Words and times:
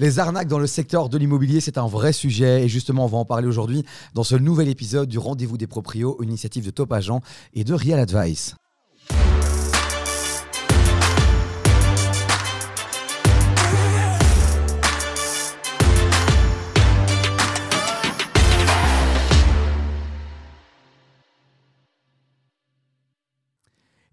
Les 0.00 0.20
arnaques 0.20 0.46
dans 0.46 0.60
le 0.60 0.68
secteur 0.68 1.08
de 1.08 1.18
l'immobilier, 1.18 1.60
c'est 1.60 1.76
un 1.76 1.88
vrai 1.88 2.12
sujet 2.12 2.62
et 2.62 2.68
justement, 2.68 3.06
on 3.06 3.08
va 3.08 3.18
en 3.18 3.24
parler 3.24 3.48
aujourd'hui 3.48 3.84
dans 4.14 4.22
ce 4.22 4.36
nouvel 4.36 4.68
épisode 4.68 5.08
du 5.08 5.18
Rendez-vous 5.18 5.58
des 5.58 5.66
proprios, 5.66 6.16
une 6.22 6.28
initiative 6.28 6.64
de 6.64 6.70
Top 6.70 6.92
Agent 6.92 7.20
et 7.52 7.64
de 7.64 7.74
Real 7.74 7.98
Advice. 7.98 8.54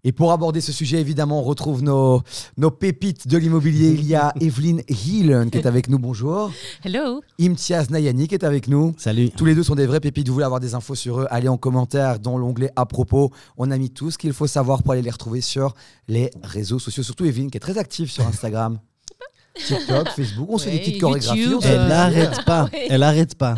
Et 0.08 0.12
pour 0.12 0.30
aborder 0.30 0.60
ce 0.60 0.70
sujet, 0.70 1.00
évidemment, 1.00 1.40
on 1.40 1.42
retrouve 1.42 1.82
nos, 1.82 2.22
nos 2.56 2.70
pépites 2.70 3.26
de 3.26 3.36
l'immobilier. 3.38 3.88
Il 3.88 4.06
y 4.06 4.14
a 4.14 4.32
Evelyne 4.40 4.80
Hillen 4.88 5.50
qui 5.50 5.58
est 5.58 5.66
avec 5.66 5.88
nous. 5.88 5.98
Bonjour. 5.98 6.52
Hello. 6.84 7.22
Imtiaz 7.40 7.90
Nayani 7.90 8.28
qui 8.28 8.36
est 8.36 8.44
avec 8.44 8.68
nous. 8.68 8.94
Salut. 8.98 9.30
Tous 9.30 9.44
les 9.44 9.56
deux 9.56 9.64
sont 9.64 9.74
des 9.74 9.84
vrais 9.84 9.98
pépites. 9.98 10.28
Vous 10.28 10.34
voulez 10.34 10.46
avoir 10.46 10.60
des 10.60 10.76
infos 10.76 10.94
sur 10.94 11.22
eux 11.22 11.26
Allez 11.30 11.48
en 11.48 11.56
commentaire 11.56 12.20
dans 12.20 12.38
l'onglet 12.38 12.70
à 12.76 12.86
propos. 12.86 13.32
On 13.58 13.72
a 13.72 13.78
mis 13.78 13.90
tout 13.90 14.12
ce 14.12 14.16
qu'il 14.18 14.32
faut 14.32 14.46
savoir 14.46 14.84
pour 14.84 14.92
aller 14.92 15.02
les 15.02 15.10
retrouver 15.10 15.40
sur 15.40 15.74
les 16.06 16.30
réseaux 16.44 16.78
sociaux. 16.78 17.02
Surtout 17.02 17.24
Evelyne 17.24 17.50
qui 17.50 17.56
est 17.56 17.60
très 17.60 17.76
active 17.76 18.08
sur 18.08 18.24
Instagram. 18.28 18.78
TikTok, 19.56 20.10
Facebook, 20.10 20.48
on 20.52 20.58
se 20.58 20.64
fait 20.66 20.70
des 20.70 20.76
Ouais, 20.76 20.82
petites 20.84 21.00
chorégraphies. 21.00 21.54
Elle 21.64 21.78
Euh, 21.80 21.88
n'arrête 21.88 22.44
pas. 22.44 22.64
ouais. 22.72 22.86
Elle 22.90 23.02
arrête 23.02 23.34
pas. 23.34 23.56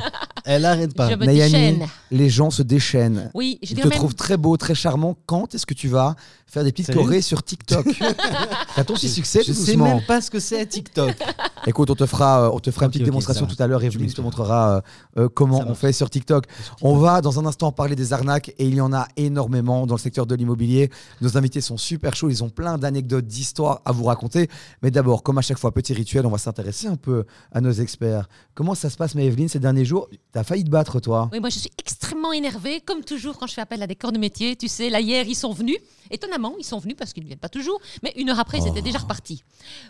Elle 0.51 0.65
arrête 0.65 0.95
pas. 0.95 1.11
Je 1.11 1.15
me 1.17 1.27
Nayani, 1.27 1.53
déchaîne. 1.53 1.87
les 2.11 2.31
gens 2.31 2.51
se 2.51 2.63
déchaînent. 2.63 3.31
Oui, 3.35 3.59
je 3.63 3.73
Ils 3.73 3.75
dirais 3.75 3.89
te 3.89 3.95
même. 3.95 3.99
trouvent 3.99 4.15
très 4.15 4.37
beau, 4.39 4.57
très 4.57 4.75
charmant. 4.75 5.17
Quand 5.27 5.55
est-ce 5.55 5.67
que 5.67 5.75
tu 5.75 5.89
vas 5.89 6.17
faire 6.47 6.65
des 6.65 6.73
petites 6.73 6.91
chorés 6.95 7.21
sur 7.21 7.43
TikTok 7.43 7.87
T'as 8.75 8.85
ton 8.85 8.95
petit 8.95 9.11
succès 9.11 9.41
Je 9.43 9.53
tout 9.53 9.59
sais 9.59 9.73
doucement. 9.73 9.97
même 9.97 10.07
pas 10.07 10.23
ce 10.23 10.31
que 10.31 10.41
c'est 10.41 10.65
TikTok. 10.67 11.15
Écoute, 11.67 11.91
on 11.91 11.95
te 11.95 12.07
fera, 12.07 12.45
euh, 12.47 12.51
on 12.55 12.61
te 12.61 12.71
fera 12.71 12.87
une 12.87 12.89
Ok, 12.89 12.93
petite 12.93 13.03
ok, 13.03 13.09
démonstration 13.11 13.45
ça 13.45 13.51
va. 13.51 13.57
tout 13.57 13.63
à 13.63 13.67
l'heure. 13.67 13.83
Evelyne 13.85 14.09
Je 14.09 14.15
te 14.15 14.21
montrera 14.23 14.77
euh, 14.77 14.81
euh, 15.25 15.29
comment 15.29 15.59
Ça 15.59 15.65
on 15.65 15.69
marche. 15.69 15.79
fait 15.81 15.93
sur 15.93 16.09
TikTok. 16.09 16.47
On 16.81 16.97
va 16.97 17.21
dans 17.21 17.39
un 17.39 17.45
instant 17.45 17.71
parler 17.71 17.95
des 17.97 18.15
arnaques 18.15 18.49
et 18.59 18.67
il 18.67 18.75
y 18.75 18.81
en 18.81 18.95
a 18.95 19.07
énormément 19.19 19.87
dans 19.87 19.97
le 19.97 20.01
secteur 20.01 20.25
de 20.25 20.35
l'immobilier. 20.35 20.91
Nos 21.21 21.37
invités 21.37 21.61
sont 21.61 21.77
super 21.77 22.17
chauds, 22.17 22.31
ils 22.31 22.43
ont 22.43 22.49
plein 22.49 22.79
d'anecdotes, 22.79 23.27
d'histoires 23.27 23.83
à 23.85 23.93
vous 23.93 24.05
raconter. 24.05 24.49
Mais 24.83 24.91
d'abord, 24.91 25.23
comme 25.23 25.37
à 25.37 25.43
chaque 25.43 25.59
fois, 25.59 25.73
petit 25.73 25.93
rituel, 25.93 26.25
on 26.25 26.31
va 26.31 26.39
s'intéresser 26.39 26.87
un 26.87 26.97
peu 26.97 27.25
à 27.53 27.61
nos 27.61 27.73
experts. 27.73 28.27
Comment 28.55 28.75
ça 28.75 28.89
se 28.89 28.97
passe, 28.97 29.15
mais 29.15 29.27
Evelyne, 29.27 29.49
ces 29.51 29.61
derniers 29.61 29.85
jours? 29.85 30.09
T'as 30.39 30.45
failli 30.45 30.63
te 30.63 30.71
battre, 30.71 31.01
toi. 31.01 31.29
Oui, 31.33 31.41
moi 31.41 31.51
je 31.51 31.59
suis 31.59 31.71
extrêmement 31.79 31.98
énervée, 32.33 32.81
comme 32.81 33.05
toujours 33.05 33.39
quand 33.39 33.47
je 33.47 33.55
fais 33.55 33.61
appel 33.61 33.83
à 33.83 33.87
des 33.87 33.97
corps 33.97 34.13
de 34.13 34.19
métier. 34.19 34.57
Tu 34.57 34.69
sais, 34.69 34.91
là 34.91 35.01
hier 35.01 35.27
ils 35.27 35.35
sont 35.35 35.53
venus. 35.53 35.77
Étonnamment, 36.11 36.55
ils 36.59 36.65
sont 36.65 36.79
venus 36.79 36.97
parce 36.97 37.13
qu'ils 37.13 37.23
ne 37.23 37.29
viennent 37.29 37.39
pas 37.39 37.51
toujours. 37.51 37.81
Mais 38.03 38.13
une 38.17 38.31
heure 38.31 38.39
après, 38.39 38.59
ils 38.59 38.67
étaient 38.67 38.83
déjà 38.83 38.99
repartis. 38.99 39.43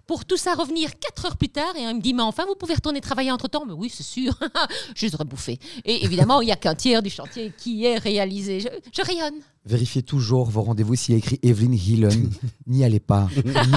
Pour 0.06 0.24
tout 0.24 0.36
ça 0.36 0.54
revenir 0.54 0.98
quatre 0.98 1.26
heures 1.26 1.36
plus 1.36 1.48
tard 1.48 1.76
et 1.76 1.82
il 1.82 1.96
me 1.96 2.00
dit 2.00 2.14
mais 2.14 2.22
enfin 2.22 2.44
vous 2.46 2.56
pouvez 2.56 2.74
retourner 2.74 3.00
travailler 3.00 3.30
entre 3.30 3.48
temps. 3.48 3.64
Mais 3.66 3.72
oui, 3.72 3.90
c'est 3.92 4.02
sûr. 4.02 4.38
je 4.96 5.06
les 5.06 5.14
aurais 5.14 5.24
bouffés. 5.24 5.58
Et 5.84 6.04
évidemment, 6.04 6.40
il 6.40 6.46
n'y 6.46 6.52
a 6.52 6.56
qu'un 6.56 6.74
tiers 6.74 7.02
du 7.02 7.10
chantier 7.10 7.52
qui 7.56 7.84
est 7.84 7.98
réalisé. 7.98 8.60
Je, 8.60 8.68
je 8.92 9.02
rayonne. 9.02 9.40
Vérifiez 9.68 10.02
toujours 10.02 10.48
vos 10.48 10.62
rendez-vous 10.62 10.94
s'il 10.94 11.12
y 11.12 11.16
a 11.16 11.18
écrit 11.18 11.38
Evelyne 11.42 11.74
Hillen. 11.74 12.30
N'y 12.66 12.84
allez 12.84 13.00
pas. 13.00 13.28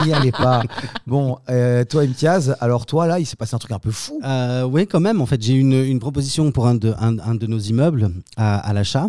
N'y 0.06 0.14
allez 0.14 0.32
pas. 0.32 0.64
Bon, 1.06 1.38
euh, 1.50 1.84
toi, 1.84 2.04
Imtiaz, 2.04 2.56
alors 2.62 2.86
toi, 2.86 3.08
là, 3.08 3.20
il 3.20 3.26
s'est 3.26 3.36
passé 3.36 3.56
un 3.56 3.58
truc 3.60 3.74
un 3.74 3.80
peu 3.80 3.92
fou. 3.92 4.22
Euh, 4.24 4.64
oui, 4.64 4.88
quand 4.88 5.02
même. 5.02 5.20
En 5.20 5.26
fait, 5.26 5.42
j'ai 5.42 5.54
une, 5.54 5.74
une 5.74 6.00
proposition 6.00 6.50
pour 6.54 6.66
un 6.68 6.76
de, 6.76 6.94
un, 6.98 7.20
un 7.20 7.36
de 7.36 7.46
nos 7.46 7.60
immeubles 7.60 8.10
à, 8.38 8.58
à 8.58 8.74
l'achat. 8.74 9.08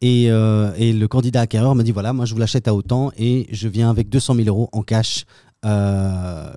Et, 0.00 0.30
euh, 0.30 0.72
et 0.76 0.92
le 0.92 1.08
candidat 1.08 1.42
acquéreur 1.42 1.74
m'a 1.74 1.82
dit 1.82 1.92
voilà, 1.92 2.12
moi, 2.12 2.24
je 2.24 2.34
vous 2.34 2.40
l'achète 2.40 2.68
à 2.68 2.74
autant 2.74 3.12
et 3.16 3.46
je 3.50 3.68
viens 3.68 3.90
avec 3.90 4.08
200 4.08 4.34
000 4.36 4.48
euros 4.48 4.68
en 4.72 4.82
cash. 4.82 5.24
Euh, 5.64 6.50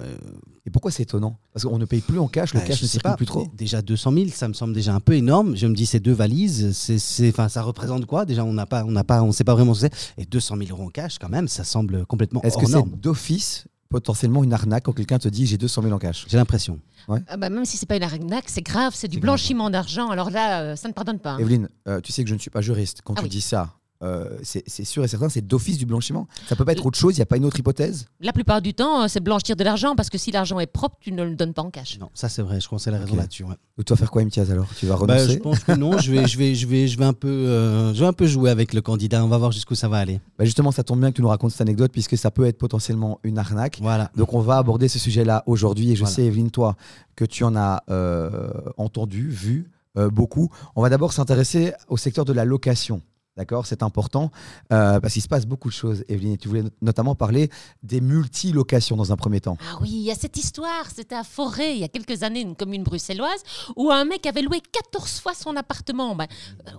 Et 0.66 0.72
pourquoi 0.72 0.90
c'est 0.90 1.04
étonnant? 1.04 1.38
Parce 1.54 1.64
qu'on 1.64 1.78
ne 1.78 1.86
paye 1.86 2.02
plus 2.02 2.18
en 2.18 2.28
cash, 2.28 2.54
le 2.56 2.60
bah, 2.60 2.66
cash 2.66 2.82
ne 2.82 2.88
circule 2.88 3.12
pas, 3.12 3.16
plus 3.16 3.28
trop. 3.28 3.48
Déjà 3.56 3.84
200 3.84 4.12
000, 4.14 4.26
ça 4.34 4.48
me 4.48 4.54
semble 4.54 4.74
déjà 4.74 4.96
un 4.96 5.00
peu 5.00 5.14
énorme. 5.14 5.56
Je 5.56 5.68
me 5.68 5.76
dis, 5.76 5.86
ces 5.86 6.00
deux 6.00 6.14
valises, 6.14 6.72
c'est, 6.74 6.98
c'est, 6.98 7.30
enfin, 7.30 7.50
ça 7.50 7.62
représente 7.62 8.06
quoi? 8.08 8.26
Déjà, 8.26 8.44
on 8.44 8.54
n'a 8.54 8.66
pas, 8.66 8.84
on 8.84 8.92
n'a 8.92 9.04
pas, 9.04 9.22
on 9.22 9.32
sait 9.32 9.44
pas 9.44 9.54
vraiment 9.54 9.76
ce 9.76 9.86
que 9.88 9.96
c'est. 9.96 10.22
Et 10.22 10.26
200 10.26 10.58
000 10.58 10.70
euros 10.72 10.88
en 10.88 10.90
cash, 10.90 11.20
quand 11.20 11.30
même, 11.30 11.48
ça 11.48 11.64
semble 11.64 12.06
complètement 12.08 12.42
Est-ce 12.42 12.58
que 12.58 12.66
c'est 12.66 12.82
d'office 13.00 13.68
potentiellement 14.00 14.44
une 14.44 14.52
arnaque 14.52 14.84
quand 14.84 14.92
quelqu'un 14.92 15.20
te 15.20 15.30
dit 15.30 15.46
j'ai 15.46 15.58
200 15.58 15.84
000 15.84 15.94
en 15.94 15.98
cash 16.00 16.26
J'ai 16.28 16.36
l'impression. 16.36 16.80
Ah 17.08 17.38
bah, 17.38 17.50
même 17.50 17.64
si 17.64 17.78
c'est 17.78 17.86
pas 17.86 17.96
une 17.96 18.04
arnaque, 18.04 18.46
c'est 18.48 18.62
grave, 18.62 18.92
c'est 18.94 19.08
du 19.08 19.20
blanchiment 19.22 19.70
d'argent. 19.70 20.10
Alors 20.10 20.32
là, 20.32 20.62
euh, 20.62 20.76
ça 20.76 20.90
ne 20.90 20.94
pardonne 20.94 21.20
pas. 21.20 21.32
hein. 21.34 21.38
Evelyne, 21.40 21.70
euh, 21.88 22.02
tu 22.02 22.12
sais 22.12 22.24
que 22.24 22.30
je 22.30 22.34
ne 22.36 22.40
suis 22.40 22.50
pas 22.50 22.60
juriste. 22.62 23.00
Quand 23.06 23.14
Ah 23.16 23.20
tu 23.22 23.24
oui. 23.24 23.30
dis 23.30 23.40
ça, 23.42 23.70
euh, 24.04 24.38
c'est 24.44 24.64
c'est 24.68 24.84
sûr 24.84 25.04
et 25.04 25.08
certain, 25.08 25.30
c'est 25.30 25.46
d'office 25.46 25.78
du 25.78 25.86
blanchiment. 25.86 26.28
Ça 26.48 26.56
peut 26.56 26.66
pas 26.66 26.74
être 26.74 26.86
autre 26.86 26.98
chose, 26.98 27.16
il 27.16 27.20
n'y 27.20 27.24
a 27.24 27.26
pas 27.26 27.38
une 27.38 27.46
autre 27.46 27.58
hypothèse? 27.60 28.08
La 28.20 28.34
plupart 28.34 28.62
du 28.62 28.74
temps, 28.74 29.04
euh, 29.04 29.08
c'est 29.08 29.22
blanchir 29.22 29.56
de 29.56 29.64
l'argent 29.64 29.96
parce 29.96 30.10
que 30.10 30.18
si 30.18 30.32
l'argent 30.32 30.60
est 30.60 30.68
propre, 30.68 30.98
tu 31.00 31.12
ne 31.12 31.24
le 31.24 31.36
donnes 31.36 31.54
pas 31.54 31.62
en 31.62 31.70
cash. 31.72 31.98
Non, 32.00 32.10
ça 32.14 32.28
c'est 32.30 32.42
vrai. 32.42 32.60
Je 32.60 32.68
conseille 32.68 32.94
la 32.94 33.00
raison 33.00 33.16
là-dessus. 33.16 33.44
ouais. 33.44 33.56
Tu 33.86 33.92
vas 33.94 33.98
faire 33.98 34.12
quoi, 34.12 34.22
Imtiaz 34.22 34.52
alors? 34.52 34.68
Tu 34.78 34.86
vas 34.86 34.96
Bah, 34.96 35.16
renoncer 35.16 35.34
je 35.34 35.40
pense 35.40 35.60
que 35.60 35.72
non. 35.74 35.98
je 35.98 36.12
vais, 36.12 36.28
je 36.28 36.38
vais, 36.38 36.56
je 36.56 36.68
vais, 36.68 36.88
je 36.88 36.98
vais 36.98 37.06
un 37.06 37.14
peu, 37.14 37.28
euh, 37.28 37.94
je 37.94 38.00
vais 38.00 38.06
un 38.06 38.14
peu 38.14 38.26
jouer 38.26 38.50
avec 38.50 38.74
le 38.74 38.82
candidat. 38.82 39.24
On 39.24 39.28
va 39.28 39.38
voir 39.38 39.52
jusqu'où 39.52 39.76
ça 39.76 39.88
va 39.88 39.98
aller. 39.98 40.20
Bah, 40.38 40.46
Justement, 40.46 40.72
ça 40.72 40.84
tombe 40.84 41.00
bien 41.00 41.12
que 41.12 41.16
tu 41.16 41.22
nous 41.22 41.28
racontes 41.30 41.52
cette 41.52 41.62
anecdote 41.62 41.92
puisque 41.92 42.18
ça 42.18 42.32
peut 42.32 42.46
être 42.46 42.58
potentiellement 42.58 43.20
une 43.24 43.38
arnaque. 43.38 43.80
Voilà. 43.82 44.12
Donc 44.16 44.34
on 44.34 44.40
va 44.42 44.58
aborder 44.58 44.88
ce 44.88 45.00
sujet-là 45.00 45.44
aujourd'hui 45.48 45.92
et 45.92 45.96
je 45.96 46.02
Voilà. 46.02 46.16
sais, 46.16 46.26
Evelyne, 46.26 46.52
toi, 46.52 46.76
que 47.16 47.26
tu 47.26 47.44
en 47.44 47.56
as 47.56 47.84
euh, 47.90 48.50
entendu, 48.78 49.30
vu 49.30 49.72
euh, 49.98 50.10
beaucoup. 50.10 50.50
On 50.76 50.82
va 50.82 50.90
d'abord 50.90 51.14
s'intéresser 51.14 51.74
au 51.88 51.98
secteur 51.98 52.26
de 52.26 52.34
la 52.34 52.44
location. 52.46 53.02
D'accord, 53.38 53.66
c'est 53.66 53.84
important 53.84 54.32
euh, 54.72 55.00
parce 55.02 55.12
qu'il 55.14 55.22
se 55.22 55.28
passe 55.28 55.46
beaucoup 55.46 55.68
de 55.68 55.74
choses, 55.74 56.06
Evelyne. 56.08 56.34
Et 56.34 56.38
tu 56.38 56.48
voulais 56.48 56.64
not- 56.64 56.70
notamment 56.82 57.16
parler 57.16 57.50
des 57.84 58.00
multi-locations 58.00 58.96
dans 58.96 59.12
un 59.12 59.18
premier 59.18 59.42
temps. 59.42 59.58
Ah 59.62 59.78
oui, 59.82 59.90
il 59.92 60.02
y 60.04 60.12
a 60.12 60.16
cette 60.16 60.38
histoire, 60.38 60.90
c'était 60.94 61.16
à 61.16 61.24
Forêt, 61.26 61.74
il 61.76 61.80
y 61.80 61.84
a 61.84 61.90
quelques 61.90 62.24
années, 62.24 62.40
une 62.42 62.56
commune 62.56 62.84
bruxelloise, 62.84 63.42
où 63.76 63.92
un 63.92 64.06
mec 64.06 64.26
avait 64.26 64.42
loué 64.42 64.62
14 64.72 65.20
fois 65.20 65.34
son 65.34 65.56
appartement. 65.58 66.16
Ben, 66.16 66.28
euh, 66.68 66.72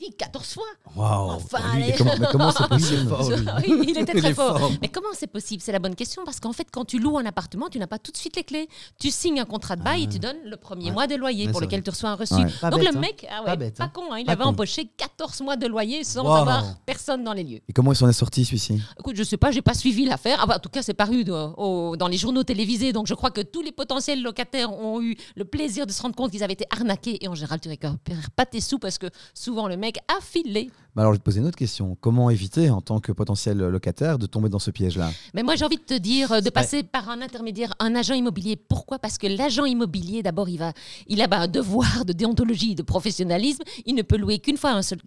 si, 0.00 0.12
14 0.14 0.44
fois 0.54 0.64
Waouh. 0.96 1.30
Enfin, 1.32 1.58
Lui, 1.74 1.78
mais 1.80 1.84
allez. 1.84 1.94
comment, 1.98 2.12
mais 2.18 2.26
comment 2.32 2.52
c'est 2.52 2.68
possible 2.68 3.08
fort, 3.08 3.30
lui. 3.30 3.74
Oui, 3.74 3.86
il 3.90 3.98
était 3.98 4.12
Il 4.14 4.20
très 4.22 4.34
fort. 4.34 4.58
fort. 4.58 4.72
Mais 4.82 4.88
comment 4.88 5.08
c'est 5.14 5.26
possible 5.26 5.62
C'est 5.62 5.72
la 5.72 5.78
bonne 5.78 5.94
question 5.94 6.22
parce 6.24 6.40
qu'en 6.40 6.52
fait, 6.52 6.66
quand 6.70 6.84
tu 6.84 6.98
loues 6.98 7.18
un 7.18 7.26
appartement, 7.26 7.68
tu 7.68 7.78
n'as 7.78 7.86
pas 7.86 7.98
tout 7.98 8.10
de 8.10 8.16
suite 8.16 8.36
les 8.36 8.44
clés. 8.44 8.68
Tu 8.98 9.10
signes 9.10 9.40
un 9.40 9.44
contrat 9.44 9.76
de 9.76 9.82
bail 9.82 10.04
et 10.04 10.08
tu 10.08 10.18
donnes 10.18 10.38
le 10.44 10.56
premier 10.56 10.86
Ouais. 10.86 10.90
mois 10.92 11.06
de 11.06 11.14
loyer 11.16 11.48
pour 11.48 11.60
lequel 11.60 11.82
tu 11.82 11.90
reçois 11.90 12.10
un 12.10 12.14
reçu. 12.14 12.34
Ouais. 12.34 12.70
Donc 12.70 12.80
bête, 12.80 12.90
le 12.92 12.96
hein. 12.96 13.00
mec, 13.00 13.26
ah 13.30 13.40
ouais, 13.40 13.46
Pas 13.46 13.56
bête, 13.56 13.80
hein. 13.80 13.90
con, 13.92 14.02
hein, 14.12 14.18
il 14.18 14.24
Pas 14.26 14.32
avait 14.32 14.42
con. 14.44 14.48
embauché 14.50 14.90
14 14.96 15.40
mois 15.42 15.56
de 15.56 15.66
loyer 15.66 16.02
sans 16.04 16.24
Wow. 16.24 16.32
avoir 16.34 16.64
personne 16.86 17.22
dans 17.24 17.32
les 17.32 17.44
lieux. 17.44 17.60
Et 17.68 17.72
comment 17.72 17.92
il 17.92 17.96
s'en 17.96 18.08
est 18.08 18.12
sorti 18.14 18.44
celui-ci 18.44 18.80
Écoute, 18.98 19.16
je 19.16 19.22
sais 19.22 19.36
pas, 19.36 19.50
j'ai 19.50 19.62
pas 19.62 19.74
suivi 19.74 20.04
l'affaire. 20.06 20.38
Ah 20.42 20.46
bah, 20.46 20.56
en 20.56 20.60
tout 20.60 20.68
cas, 20.70 20.82
c'est 20.82 20.94
paru 20.94 21.24
de- 21.24 21.32
au- 21.32 21.96
dans 21.96 22.08
les 22.08 22.16
journaux 22.16 22.42
télévisés, 22.42 22.92
donc 22.92 23.06
je 23.06 23.14
crois 23.14 23.30
que 23.30 23.40
tous 23.42 23.62
les 23.62 23.72
potentiels 23.72 24.22
locataires 24.22 24.72
ont 24.72 25.00
eu 25.02 25.16
le 25.36 25.44
plaisir 25.44 25.86
de 25.86 25.92
se 25.92 26.00
rendre 26.02 26.14
compte 26.16 26.30
qu'ils 26.30 26.42
avaient 26.44 26.54
été 26.54 26.66
arnaqués. 26.70 27.22
Et 27.24 27.28
en 27.28 27.34
général, 27.34 27.60
tu 27.60 27.68
récupères 27.68 28.30
pas 28.36 28.46
tes 28.46 28.60
sous 28.60 28.78
parce 28.78 28.96
que 28.98 29.06
souvent 29.34 29.68
le 29.68 29.76
mec 29.76 29.89
a 30.08 30.20
filé. 30.20 30.70
Bah 30.94 31.02
Alors 31.02 31.12
je 31.12 31.16
vais 31.16 31.20
te 31.20 31.24
poser 31.24 31.40
une 31.40 31.46
autre 31.46 31.56
question. 31.58 31.96
Comment 32.00 32.30
éviter, 32.30 32.70
en 32.70 32.80
tant 32.80 33.00
que 33.00 33.12
potentiel 33.12 33.58
locataire, 33.58 34.18
de 34.18 34.26
tomber 34.26 34.48
dans 34.48 34.58
ce 34.58 34.70
piège-là? 34.70 35.10
Mais 35.34 35.42
moi, 35.42 35.54
j'ai 35.56 35.64
envie 35.64 35.76
de 35.76 35.82
te 35.82 35.96
dire 35.96 36.32
euh, 36.32 36.40
de 36.40 36.50
passer 36.50 36.82
par 36.82 37.08
un 37.08 37.22
intermédiaire, 37.22 37.72
un 37.78 37.94
agent 37.94 38.14
immobilier. 38.14 38.56
Pourquoi? 38.56 38.98
Parce 38.98 39.18
que 39.18 39.26
l'agent 39.26 39.64
immobilier, 39.64 40.22
d'abord, 40.22 40.48
il 40.48 40.58
va, 40.58 40.72
il 41.06 41.20
a 41.22 41.26
bah, 41.26 41.40
un 41.40 41.48
devoir 41.48 42.04
de 42.04 42.12
déontologie, 42.12 42.74
de 42.74 42.82
professionnalisme. 42.82 43.62
Il 43.86 43.94
ne 43.94 44.02
peut 44.02 44.16
louer 44.16 44.38
qu'une 44.38 44.56
fois 44.56 44.70
un 44.72 44.82
seul 44.82 44.98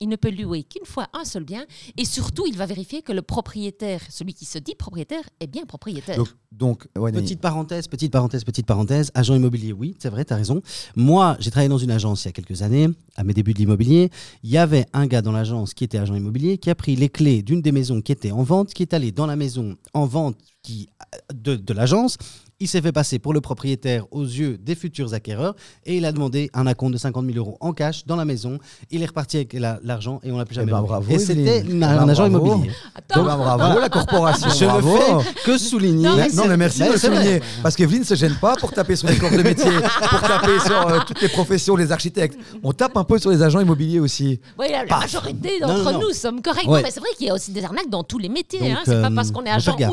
il 0.00 0.08
ne 0.08 0.16
peut 0.16 0.30
louer 0.30 0.64
qu'une 0.64 0.86
fois 0.86 1.08
un 1.12 1.24
seul 1.24 1.44
bien, 1.44 1.64
et 1.96 2.04
surtout, 2.04 2.46
il 2.46 2.56
va 2.56 2.66
vérifier 2.66 3.02
que 3.02 3.12
le 3.12 3.22
propriétaire, 3.22 4.00
celui 4.08 4.34
qui 4.34 4.44
se 4.44 4.58
dit 4.58 4.74
propriétaire, 4.74 5.22
est 5.40 5.46
bien 5.46 5.64
propriétaire. 5.64 6.16
Donc, 6.16 6.28
donc 6.52 6.88
ouais. 6.96 7.12
Petite 7.12 7.40
parenthèse, 7.40 7.88
petite 7.88 8.12
parenthèse, 8.12 8.44
petite 8.44 8.66
parenthèse. 8.66 9.10
Agent 9.14 9.34
immobilier, 9.34 9.72
oui, 9.72 9.96
c'est 9.98 10.08
vrai, 10.08 10.24
tu 10.24 10.32
as 10.32 10.36
raison. 10.36 10.62
Moi, 10.96 11.36
j'ai 11.40 11.50
travaillé 11.50 11.68
dans 11.68 11.78
une 11.78 11.90
agence 11.90 12.24
il 12.24 12.28
y 12.28 12.30
a 12.30 12.32
quelques 12.32 12.62
années, 12.62 12.88
à 13.16 13.24
mes 13.24 13.34
débuts 13.34 13.52
de 13.52 13.58
l'immobilier. 13.58 14.10
Il 14.42 14.50
y 14.50 14.58
avait 14.58 14.86
un 14.92 15.06
gars 15.06 15.22
dans 15.22 15.29
l'agence 15.32 15.74
qui 15.74 15.84
était 15.84 15.98
agent 15.98 16.14
immobilier 16.14 16.58
qui 16.58 16.70
a 16.70 16.74
pris 16.74 16.96
les 16.96 17.08
clés 17.08 17.42
d'une 17.42 17.62
des 17.62 17.72
maisons 17.72 18.00
qui 18.00 18.12
était 18.12 18.30
en 18.30 18.42
vente, 18.42 18.72
qui 18.74 18.82
est 18.82 18.94
allé 18.94 19.12
dans 19.12 19.26
la 19.26 19.36
maison 19.36 19.76
en 19.94 20.06
vente 20.06 20.36
qui, 20.62 20.88
de, 21.34 21.56
de 21.56 21.72
l'agence. 21.74 22.16
Il 22.62 22.68
s'est 22.68 22.82
fait 22.82 22.92
passer 22.92 23.18
pour 23.18 23.32
le 23.32 23.40
propriétaire 23.40 24.04
aux 24.10 24.22
yeux 24.22 24.58
des 24.58 24.74
futurs 24.74 25.14
acquéreurs 25.14 25.54
et 25.86 25.96
il 25.96 26.04
a 26.04 26.12
demandé 26.12 26.50
un 26.52 26.66
acompte 26.66 26.92
de 26.92 26.98
50 26.98 27.24
000 27.24 27.38
euros 27.38 27.56
en 27.60 27.72
cash 27.72 28.04
dans 28.04 28.16
la 28.16 28.26
maison. 28.26 28.58
Il 28.90 29.02
est 29.02 29.06
reparti 29.06 29.38
avec 29.38 29.54
la- 29.54 29.80
l'argent 29.82 30.20
et 30.22 30.30
on 30.30 30.36
l'a 30.36 30.44
plus 30.44 30.56
Eh 30.56 30.60
jamais 30.60 30.70
ben, 30.72 30.76
revu. 30.80 30.88
bravo, 30.88 31.10
Et 31.10 31.18
c'était 31.18 31.60
Evelyne. 31.60 31.82
un, 31.82 31.94
Eh 31.94 31.96
ben, 31.96 32.02
un 32.04 32.08
agent 32.10 32.28
bravo. 32.28 32.46
immobilier. 32.48 32.74
Attends, 32.94 33.20
Donc, 33.20 33.26
bah, 33.28 33.36
bravo 33.56 33.80
la 33.80 33.88
corporation. 33.88 34.50
Je 34.50 34.64
bravo. 34.66 34.92
ne 35.16 35.20
fais 35.22 35.34
que 35.46 35.56
souligner. 35.56 36.06
Non, 36.06 36.16
mais 36.16 36.28
non, 36.34 36.46
mais 36.48 36.56
merci 36.58 36.80
de 36.80 36.92
le 36.92 36.98
c'est 36.98 37.08
vrai. 37.08 37.16
souligner. 37.22 37.42
Parce 37.62 37.76
qu'Evelyne 37.76 38.04
se 38.04 38.14
gêne 38.14 38.34
pas 38.38 38.56
pour 38.56 38.72
taper 38.72 38.94
sur 38.94 39.08
les 39.08 39.16
corps 39.16 39.30
de 39.30 39.42
métier, 39.42 39.70
pour 40.10 40.20
taper 40.20 40.60
sur 40.60 40.86
euh, 40.86 40.98
toutes 41.06 41.22
les 41.22 41.28
professions, 41.30 41.76
les 41.76 41.90
architectes. 41.92 42.38
On 42.62 42.74
tape 42.74 42.94
un 42.98 43.04
peu 43.04 43.18
sur 43.18 43.30
les 43.30 43.42
agents 43.42 43.60
immobiliers 43.60 44.00
aussi. 44.00 44.38
La, 44.58 44.68
la 44.82 44.84
Paf. 44.86 45.00
majorité 45.00 45.60
Non, 45.62 45.68
d'entre 45.68 45.84
non, 45.84 45.92
non. 45.92 46.00
nous 46.08 46.12
sommes 46.12 46.42
corrects. 46.42 46.68
Ouais. 46.68 46.82
Mais 46.82 46.90
c'est 46.90 47.00
vrai 47.00 47.08
qu'il 47.16 47.26
y 47.26 47.30
a 47.30 47.34
aussi 47.34 47.52
des 47.52 47.64
arnaques 47.64 47.88
dans 47.88 48.04
tous 48.04 48.18
les 48.18 48.28
métiers. 48.28 48.60
Donc, 48.60 48.68
hein. 48.70 48.78
C'est 48.84 49.00
pas 49.00 49.06
euh, 49.10 49.14
parce 49.14 49.30
qu'on 49.30 49.44
est 49.44 49.50
agent 49.50 49.72
ou 49.72 49.76
gaffe. 49.78 49.90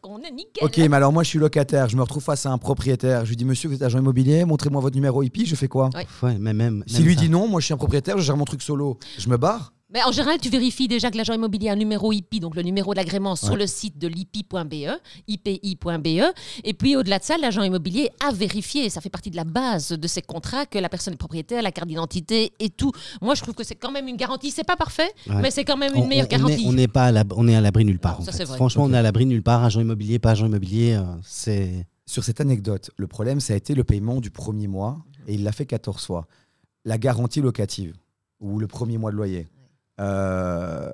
Qu'on 0.00 0.18
est 0.22 0.30
nickel. 0.30 0.62
Ok, 0.64 0.78
mais 0.78 0.96
alors 0.96 1.12
moi 1.12 1.22
je 1.22 1.28
suis 1.28 1.38
locataire, 1.38 1.88
je 1.88 1.96
me 1.96 2.02
retrouve 2.02 2.22
face 2.22 2.46
à 2.46 2.50
un 2.50 2.58
propriétaire. 2.58 3.24
Je 3.24 3.30
lui 3.30 3.36
dis 3.36 3.44
Monsieur, 3.44 3.68
vous 3.68 3.74
êtes 3.76 3.82
agent 3.82 3.98
immobilier, 3.98 4.44
montrez-moi 4.44 4.80
votre 4.80 4.94
numéro 4.96 5.22
IP, 5.22 5.46
je 5.46 5.54
fais 5.54 5.68
quoi 5.68 5.90
Ouais. 5.94 6.06
Ouais, 6.22 6.36
mais 6.38 6.52
même. 6.52 6.84
S'il 6.86 6.98
même 7.00 7.08
lui 7.08 7.14
ça. 7.14 7.20
dit 7.20 7.28
non, 7.28 7.48
moi 7.48 7.60
je 7.60 7.66
suis 7.66 7.74
un 7.74 7.78
propriétaire, 7.78 8.18
je 8.18 8.22
gère 8.22 8.36
mon 8.36 8.44
truc 8.44 8.62
solo, 8.62 8.98
je 9.18 9.28
me 9.28 9.36
barre. 9.36 9.72
Mais 9.92 10.02
en 10.04 10.12
général, 10.12 10.38
tu 10.40 10.50
vérifies 10.50 10.86
déjà 10.86 11.10
que 11.10 11.16
l'agent 11.16 11.32
immobilier 11.34 11.68
a 11.68 11.72
un 11.72 11.76
numéro 11.76 12.12
IP, 12.12 12.38
donc 12.40 12.54
le 12.54 12.62
numéro 12.62 12.94
d'agrément 12.94 13.34
sur 13.34 13.50
Ouais. 13.54 13.58
le 13.58 13.66
site 13.66 13.98
de 13.98 14.06
l'IPI.be, 14.06 15.00
IPI.be. 15.26 16.32
Et 16.64 16.74
puis 16.74 16.96
au-delà 16.96 17.18
de 17.18 17.24
ça, 17.24 17.36
l'agent 17.38 17.62
immobilier 17.62 18.10
a 18.24 18.32
vérifié, 18.32 18.88
ça 18.90 19.00
fait 19.00 19.10
partie 19.10 19.30
de 19.30 19.36
la 19.36 19.44
base 19.44 19.90
de 19.92 20.06
ces 20.06 20.22
contrats, 20.22 20.66
que 20.66 20.78
la 20.78 20.88
personne 20.88 21.14
est 21.14 21.16
propriétaire, 21.16 21.62
la 21.62 21.72
carte 21.72 21.88
d'identité 21.88 22.52
et 22.60 22.70
tout. 22.70 22.92
Moi, 23.20 23.34
je 23.34 23.42
trouve 23.42 23.54
que 23.54 23.64
c'est 23.64 23.74
quand 23.74 23.90
même 23.90 24.06
une 24.08 24.16
garantie. 24.16 24.50
C'est 24.50 24.64
pas 24.64 24.76
parfait, 24.76 25.10
Ouais. 25.28 25.40
mais 25.42 25.50
c'est 25.50 25.64
quand 25.64 25.76
même 25.76 25.92
On- 25.96 26.02
une 26.02 26.08
meilleure 26.08 26.26
on- 26.30 26.34
est- 26.34 26.38
garantie. 26.38 26.64
On 26.66 26.72
n'est 26.72 26.88
pas 26.88 27.08
à 27.08 27.24
on 27.36 27.48
est 27.48 27.54
à 27.56 27.60
l'abri 27.60 27.84
nulle 27.84 27.98
part. 27.98 28.20
Non, 28.20 28.28
en 28.28 28.32
fait. 28.32 28.46
Franchement, 28.46 28.84
on 28.84 28.92
est 28.92 28.96
à 28.98 29.02
l'abri 29.02 29.26
nulle 29.26 29.42
part. 29.42 29.64
Agent 29.64 29.80
immobilier, 29.80 30.18
pas 30.18 30.30
agent 30.30 30.46
immobilier, 30.46 30.94
euh, 30.94 31.02
c'est. 31.24 31.86
Sur 32.06 32.24
cette 32.24 32.40
anecdote, 32.40 32.90
le 32.96 33.06
problème, 33.06 33.38
ça 33.40 33.52
a 33.54 33.56
été 33.56 33.72
le 33.74 33.84
paiement 33.84 34.20
du 34.20 34.30
premier 34.30 34.66
mois, 34.66 34.98
et 35.28 35.34
il 35.34 35.44
l'a 35.44 35.52
fait 35.52 35.66
14 35.66 36.04
fois. 36.06 36.26
La 36.84 36.98
garantie 36.98 37.40
locative, 37.40 37.94
ou 38.40 38.58
le 38.58 38.66
premier 38.66 38.98
mois 38.98 39.10
de 39.12 39.16
loyer. 39.16 39.46
Euh, 40.00 40.90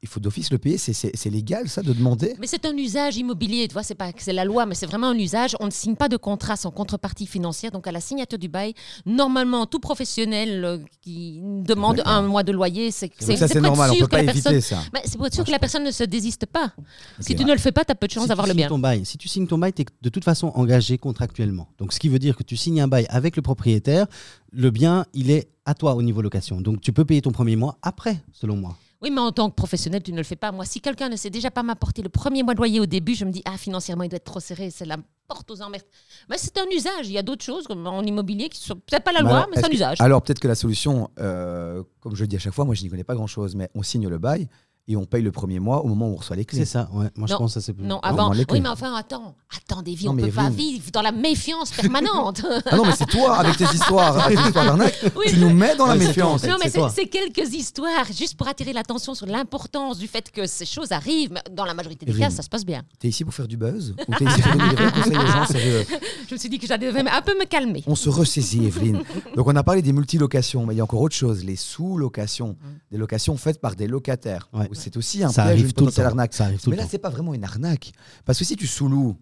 il 0.00 0.08
faut 0.08 0.20
d'office 0.20 0.50
le 0.52 0.58
payer, 0.58 0.78
c'est- 0.78 1.24
légal 1.28 1.68
ça 1.68 1.82
de 1.82 1.92
demander? 1.92 2.34
Mais 2.40 2.46
c'est 2.46 2.64
un 2.64 2.76
usage 2.76 3.16
immobilier, 3.16 3.66
tu 3.68 3.72
vois, 3.72 3.82
c'est 3.82 3.96
pas 3.96 4.10
c'est 4.16 4.32
la 4.32 4.44
loi, 4.44 4.64
mais 4.64 4.74
c'est 4.76 4.86
vraiment 4.86 5.08
un 5.08 5.18
usage. 5.18 5.56
On 5.60 5.66
ne 5.66 5.70
signe 5.72 5.96
pas 5.96 6.08
de 6.08 6.16
contrat 6.16 6.56
sans 6.56 6.70
contrepartie 6.70 7.26
financière. 7.26 7.72
Donc 7.72 7.86
à 7.86 7.92
la 7.92 8.00
signature 8.00 8.38
du 8.38 8.48
bail, 8.48 8.74
normalement, 9.04 9.66
tout 9.66 9.80
professionnel 9.80 10.64
euh, 10.64 10.78
qui 11.02 11.40
demande 11.42 12.00
un 12.04 12.22
mois 12.22 12.44
de 12.44 12.52
loyer, 12.52 12.90
c'est 12.92 13.10
ça 13.20 13.48
c'est 13.48 13.60
normal, 13.60 13.90
on 13.92 13.96
peut 13.98 14.06
pas 14.06 14.22
éviter 14.22 14.40
personne- 14.42 14.60
ça. 14.60 14.78
C'est 15.04 15.16
pour 15.18 15.26
être 15.26 15.34
sûr 15.34 15.44
que 15.44 15.50
la 15.50 15.58
personne 15.58 15.84
ne 15.84 15.90
se 15.90 16.04
désiste 16.04 16.46
pas. 16.46 16.72
si 17.20 17.34
tu 17.34 17.44
ne 17.44 17.52
le 17.52 17.58
fais 17.58 17.72
pas, 17.72 17.84
tu 17.84 17.92
as 17.92 17.96
peu 17.96 18.06
de 18.06 18.12
chance 18.12 18.22
Si 18.24 18.28
d'avoir 18.28 18.46
le 18.46 18.54
bien. 18.54 18.68
ton 18.68 18.78
bail, 18.78 19.04
si 19.04 19.18
tu 19.18 19.26
signes 19.28 19.46
ton 19.48 19.58
bail, 19.58 19.72
tu 19.72 19.82
es 19.82 19.86
de 20.00 20.08
toute 20.08 20.24
façon 20.24 20.52
engagé 20.54 20.96
contractuellement. 20.96 21.68
Donc, 21.78 21.92
ce 21.92 21.98
qui 21.98 22.08
veut 22.08 22.18
dire 22.20 22.36
que 22.36 22.44
tu 22.44 22.56
signes 22.56 22.80
un 22.80 22.88
bail 22.88 23.06
avec 23.10 23.34
le 23.36 23.42
propriétaire, 23.42 24.06
le 24.52 24.70
bien, 24.70 25.04
il 25.12 25.30
est 25.30 25.48
à 25.68 25.74
toi 25.74 25.94
au 25.94 26.02
niveau 26.02 26.22
location. 26.22 26.60
Donc, 26.60 26.80
tu 26.80 26.92
peux 26.92 27.04
payer 27.04 27.20
ton 27.20 27.30
premier 27.30 27.54
mois 27.56 27.76
après, 27.82 28.22
selon 28.32 28.56
moi. 28.56 28.74
Oui, 29.02 29.10
mais 29.12 29.20
en 29.20 29.30
tant 29.30 29.48
que 29.50 29.54
professionnel, 29.54 30.02
tu 30.02 30.12
ne 30.12 30.16
le 30.16 30.22
fais 30.24 30.34
pas. 30.34 30.50
Moi, 30.50 30.64
si 30.64 30.80
quelqu'un 30.80 31.08
ne 31.08 31.14
sait 31.14 31.30
déjà 31.30 31.50
pas 31.52 31.62
m'apporter 31.62 32.02
le 32.02 32.08
premier 32.08 32.42
mois 32.42 32.54
de 32.54 32.58
loyer 32.58 32.80
au 32.80 32.86
début, 32.86 33.14
je 33.14 33.24
me 33.24 33.30
dis, 33.30 33.42
ah, 33.44 33.56
financièrement, 33.56 34.02
il 34.02 34.08
doit 34.08 34.16
être 34.16 34.24
trop 34.24 34.40
serré, 34.40 34.70
c'est 34.70 34.86
la 34.86 34.96
porte 35.28 35.48
aux 35.50 35.60
emmerdes. 35.60 35.84
Mais 36.30 36.36
c'est 36.38 36.56
un 36.58 36.64
usage. 36.74 37.06
Il 37.06 37.12
y 37.12 37.18
a 37.18 37.22
d'autres 37.22 37.44
choses, 37.44 37.66
comme 37.66 37.86
en 37.86 38.02
immobilier, 38.02 38.48
qui 38.48 38.58
sont 38.60 38.74
peut-être 38.74 39.04
pas 39.04 39.12
la 39.12 39.22
Mais 39.22 39.28
loi, 39.28 39.46
mais 39.50 39.56
c'est 39.60 39.66
un 39.66 39.68
que- 39.68 39.74
usage. 39.74 40.00
Alors 40.00 40.22
peut-être 40.22 40.40
que 40.40 40.48
la 40.48 40.54
solution, 40.56 41.10
euh, 41.20 41.82
comme 42.00 42.16
je 42.16 42.22
le 42.22 42.28
dis 42.28 42.36
à 42.36 42.38
chaque 42.40 42.54
fois, 42.54 42.64
moi 42.64 42.74
je 42.74 42.82
n'y 42.82 42.88
connais 42.88 43.04
pas 43.04 43.14
grand-chose, 43.14 43.54
mais 43.54 43.68
on 43.74 43.82
signe 43.82 44.08
le 44.08 44.18
bail 44.18 44.48
et 44.88 44.96
on 44.96 45.04
paye 45.04 45.22
le 45.22 45.30
premier 45.30 45.60
mois 45.60 45.84
au 45.84 45.88
moment 45.88 46.08
où 46.08 46.14
on 46.14 46.16
reçoit 46.16 46.34
les 46.34 46.44
clés. 46.46 46.60
C'est 46.60 46.64
ça, 46.64 46.88
ouais. 46.92 47.06
Moi, 47.16 47.26
je 47.28 47.34
pense 47.34 47.54
que 47.54 47.60
ça, 47.60 47.64
c'est 47.66 47.74
plus. 47.74 47.84
Non, 47.84 48.00
avant. 48.00 48.30
on 48.30 48.32
les 48.32 48.44
clés. 48.46 48.56
Oui, 48.58 48.62
mais 48.62 48.70
enfin, 48.70 48.94
attends. 48.94 49.34
Attends, 49.54 49.82
Davy, 49.82 50.06
Non, 50.06 50.12
on 50.12 50.16
peut 50.16 50.28
pas 50.28 50.48
vivre 50.50 50.90
dans 50.92 51.02
la 51.02 51.12
méfiance 51.12 51.70
permanente. 51.70 52.42
Ah 52.70 52.76
non 52.76 52.84
mais 52.84 52.92
c'est 52.92 53.06
toi 53.06 53.36
avec 53.36 53.56
tes 53.56 53.64
histoires, 53.64 54.18
avec 54.26 54.38
tes 54.38 54.44
histoires 54.46 54.64
d'arnaque, 54.66 54.94
Oui. 55.16 55.26
tu 55.28 55.38
nous 55.38 55.50
mets 55.50 55.74
dans 55.76 55.86
la 55.86 55.94
méfiance. 55.96 56.44
Non, 56.44 56.56
mais 56.62 56.70
c'est 56.70 57.06
quelques 57.06 57.52
histoires, 57.54 58.04
juste 58.12 58.36
pour 58.36 58.48
attirer 58.48 58.72
l'attention 58.72 59.14
sur 59.14 59.26
l'importance 59.26 59.98
du 59.98 60.06
fait 60.06 60.30
que 60.30 60.46
ces 60.46 60.64
choses 60.66 60.92
arrivent. 60.92 61.32
Mais 61.32 61.42
dans 61.52 61.64
la 61.64 61.74
majorité 61.74 62.04
des 62.06 62.12
Evelyne. 62.12 62.28
cas, 62.28 62.34
ça 62.34 62.42
se 62.42 62.48
passe 62.48 62.64
bien. 62.64 62.82
T'es 62.98 63.08
ici 63.08 63.24
pour 63.24 63.34
faire 63.34 63.48
du 63.48 63.56
buzz 63.56 63.94
ou 64.08 64.14
t'es 64.14 64.24
ici 64.24 64.42
pour 64.42 64.52
donner 64.52 64.68
des 64.70 64.76
vrais 64.76 64.92
conseils 64.92 65.16
aux 65.18 65.26
gens 65.26 65.46
sérieux? 65.46 65.86
Je 66.28 66.34
me 66.34 66.38
suis 66.38 66.48
dit 66.48 66.58
que 66.58 66.66
j'allais 66.66 66.88
un 66.88 67.22
peu 67.22 67.38
me 67.38 67.44
calmer. 67.46 67.82
On 67.86 67.94
se 67.94 68.08
ressaisit, 68.08 68.66
Evelyne. 68.66 69.02
Donc, 69.36 69.46
on 69.46 69.56
a 69.56 69.62
parlé 69.62 69.82
des 69.82 69.92
multilocations, 69.92 70.66
mais 70.66 70.74
il 70.74 70.78
y 70.78 70.80
a 70.80 70.84
encore 70.84 71.00
autre 71.00 71.14
chose, 71.16 71.44
les 71.44 71.56
sous-locations. 71.56 72.56
Des 72.90 72.98
locations 72.98 73.36
faites 73.36 73.60
par 73.60 73.74
des 73.76 73.86
locataires. 73.86 74.48
Ouais. 74.52 74.68
C'est 74.78 74.96
aussi 74.96 75.22
un 75.22 75.28
ça 75.30 75.42
piège, 75.42 75.52
arrive 75.52 75.66
une 75.66 75.72
tout 75.72 75.80
le 75.80 75.86
potentielle 75.86 76.04
temps. 76.04 76.10
arnaque. 76.10 76.34
Ça 76.34 76.44
arrive 76.44 76.60
tout 76.60 76.70
Mais 76.70 76.76
le 76.76 76.80
là, 76.80 76.84
temps. 76.84 76.90
c'est 76.90 76.98
pas 76.98 77.10
vraiment 77.10 77.34
une 77.34 77.44
arnaque. 77.44 77.92
Parce 78.24 78.38
que 78.38 78.44
si 78.44 78.56
tu 78.56 78.66
sous-loues, 78.66 79.16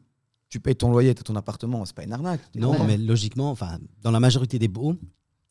tu 0.49 0.61
payes 0.61 0.77
ton 0.77 0.91
loyer, 0.91 1.15
tu 1.15 1.23
ton 1.23 1.35
appartement, 1.37 1.85
c'est 1.85 1.95
pas 1.97 2.05
une 2.05 2.13
arnaque. 2.13 2.41
Non, 2.55 2.85
mais 2.85 2.97
logiquement, 2.97 3.51
enfin, 3.51 3.79
dans 4.03 4.11
la 4.11 4.21
majorité 4.21 4.59
des 4.59 4.69
baux, 4.69 4.95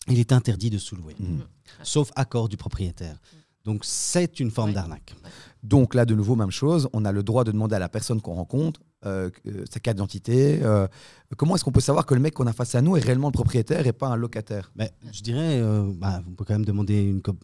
il 0.07 0.19
est 0.19 0.31
interdit 0.31 0.69
de 0.69 0.77
sous-louer, 0.77 1.15
Mhm. 1.19 1.41
sauf 1.83 2.11
accord 2.15 2.47
du 2.49 2.57
propriétaire. 2.57 3.17
Donc, 3.65 3.83
c'est 3.83 4.39
une 4.39 4.51
forme 4.51 4.69
Ouais. 4.69 4.75
d'arnaque. 4.75 5.15
Donc 5.63 5.95
là, 5.95 6.05
de 6.05 6.13
nouveau, 6.13 6.35
même 6.35 6.51
chose. 6.51 6.87
On 6.93 7.03
a 7.03 7.11
le 7.11 7.23
droit 7.23 7.43
de 7.43 7.51
demander 7.51 7.75
à 7.75 7.79
la 7.79 7.89
personne 7.89 8.21
qu'on 8.21 8.35
rencontre 8.35 8.79
euh, 9.05 9.29
euh, 9.47 9.63
sa 9.71 9.79
carte 9.79 9.97
d'identité. 9.97 10.59
euh, 10.63 10.87
comment 11.37 11.55
est-ce 11.55 11.63
qu'on 11.63 11.71
peut 11.71 11.81
savoir 11.81 12.05
que 12.05 12.13
le 12.15 12.21
mec 12.21 12.33
qu'on 12.33 12.47
a 12.47 12.53
face 12.53 12.75
à 12.75 12.81
nous 12.81 12.95
est 12.97 13.01
réellement 13.01 13.27
le 13.27 13.33
propriétaire 13.33 13.85
et 13.85 13.93
pas 13.93 14.07
un 14.07 14.15
locataire 14.15 14.71
Mais 14.75 14.91
je 15.11 15.21
dirais, 15.21 15.59
euh, 15.61 15.83
bah, 15.93 16.21
on 16.27 16.31
peut 16.31 16.45
quand 16.45 16.53
même 16.53 16.65
demander 16.65 17.01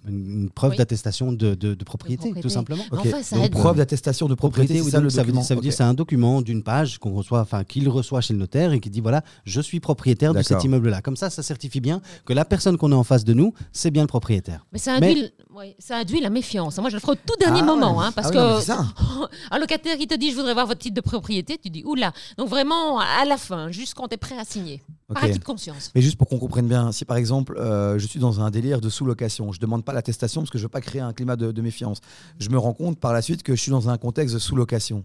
une, 0.08 0.50
preuve 0.50 0.72
Oui. 0.72 0.78
d'attestation 0.78 1.32
de, 1.34 1.54
de- 1.56 1.74
de 1.74 1.84
propriété, 1.84 2.18
propriété. 2.24 2.42
tout 2.42 2.50
simplement. 2.50 2.84
Mais 2.92 2.98
Ok. 3.00 3.06
Enfin, 3.08 3.24
ça 3.24 3.36
Donc, 3.36 3.46
aide. 3.46 3.52
preuve 3.52 3.78
d'attestation 3.78 4.28
de 4.28 4.36
propriété, 4.36 4.82
ça 4.82 4.98
le 5.00 5.04
donc 5.04 5.12
ça 5.12 5.18
veut, 5.24 5.28
document 5.28 5.42
dire- 5.42 5.48
ça 5.48 5.56
veut 5.56 5.62
dire 5.62 5.72
Ok. 5.72 5.76
c'est 5.78 5.84
un 5.84 5.94
document 5.94 6.42
d'une 6.42 6.64
page 6.64 6.98
qu'on 7.00 7.12
reçoit, 7.14 7.42
enfin 7.42 7.64
qu'il 7.64 7.88
reçoit 7.90 8.22
chez 8.22 8.34
le 8.34 8.40
notaire 8.40 8.72
et 8.72 8.80
qui 8.80 8.90
dit 8.90 9.02
voilà, 9.02 9.24
je 9.46 9.62
suis 9.62 9.80
propriétaire 9.80 10.34
de 10.34 10.42
cet 10.42 10.64
immeuble-là. 10.64 11.02
Comme 11.02 11.18
ça, 11.18 11.30
ça 11.30 11.44
certifie 11.44 11.82
bien 11.82 12.02
que 12.26 12.34
la 12.34 12.46
personne 12.46 12.78
qu'on 12.78 12.92
a 12.92 12.96
en 12.96 13.04
face 13.04 13.26
de 13.26 13.34
nous, 13.34 13.54
c'est 13.74 13.92
bien 13.92 14.04
le 14.04 14.08
propriétaire. 14.08 14.66
Mais 14.72 14.80
ça 14.80 14.94
induit, 14.96 15.32
ouais, 15.56 15.76
ça 15.80 15.98
induit 15.98 16.22
la 16.22 16.30
méfiance. 16.30 16.78
Moi, 16.78 16.90
je 16.90 16.96
le 16.96 17.00
ferai 17.00 17.14
au 17.14 17.16
tout 17.16 17.36
dernier 17.40 17.62
Ah 17.62 17.66
moment. 17.66 17.98
ouais. 17.98 18.06
hein, 18.06 18.12
parce 18.14 18.30
Ah 18.34 18.58
oui, 18.60 18.66
que 18.66 19.32
un 19.56 19.60
locataire 19.60 19.98
qui 19.98 20.08
te 20.08 20.16
dit 20.16 20.32
je 20.32 20.36
voudrais 20.36 20.54
voir 20.54 20.66
votre 20.68 20.80
titre 20.80 20.96
de 20.96 21.02
propriété, 21.02 21.58
tu 21.58 21.70
dis 21.70 21.84
oula. 21.86 22.12
Donc 22.38 22.50
vraiment 22.50 23.00
à 23.00 23.26
la 23.26 23.38
fin, 23.38 23.72
juste 23.72 23.94
quand 23.94 24.08
tu 24.08 24.16
es 24.16 24.18
prêt 24.18 24.38
à 24.38 24.44
signer. 24.44 24.82
Par 25.14 25.26
acquis 25.26 25.40
de 25.40 25.44
conscience. 25.44 25.92
Mais 25.94 26.02
juste 26.02 26.18
pour 26.18 26.30
qu'on 26.30 26.40
comprenne 26.40 26.68
bien, 26.70 26.94
si 26.94 27.04
par 27.04 27.18
exemple 27.18 27.58
euh, 27.58 28.00
je 28.00 28.08
suis 28.08 28.20
dans 28.20 28.40
un 28.40 28.50
délire 28.50 28.80
de 28.80 28.90
sous-location, 28.90 29.52
je 29.52 29.60
demande 29.60 29.84
pas 29.84 29.92
l'attestation 29.92 30.40
parce 30.42 30.50
que 30.52 30.58
je 30.58 30.64
veux 30.64 30.70
pas 30.70 30.80
créer 30.80 31.02
un 31.02 31.12
climat 31.12 31.36
de, 31.36 31.52
de 31.52 31.62
méfiance. 31.62 32.00
Je 32.40 32.50
me 32.50 32.58
rends 32.58 32.74
compte 32.74 32.98
par 32.98 33.12
la 33.12 33.22
suite 33.22 33.44
que 33.44 33.54
je 33.54 33.62
suis 33.62 33.72
dans 33.72 33.90
un 33.90 33.98
contexte 33.98 34.34
de 34.34 34.40
sous-location. 34.40 35.04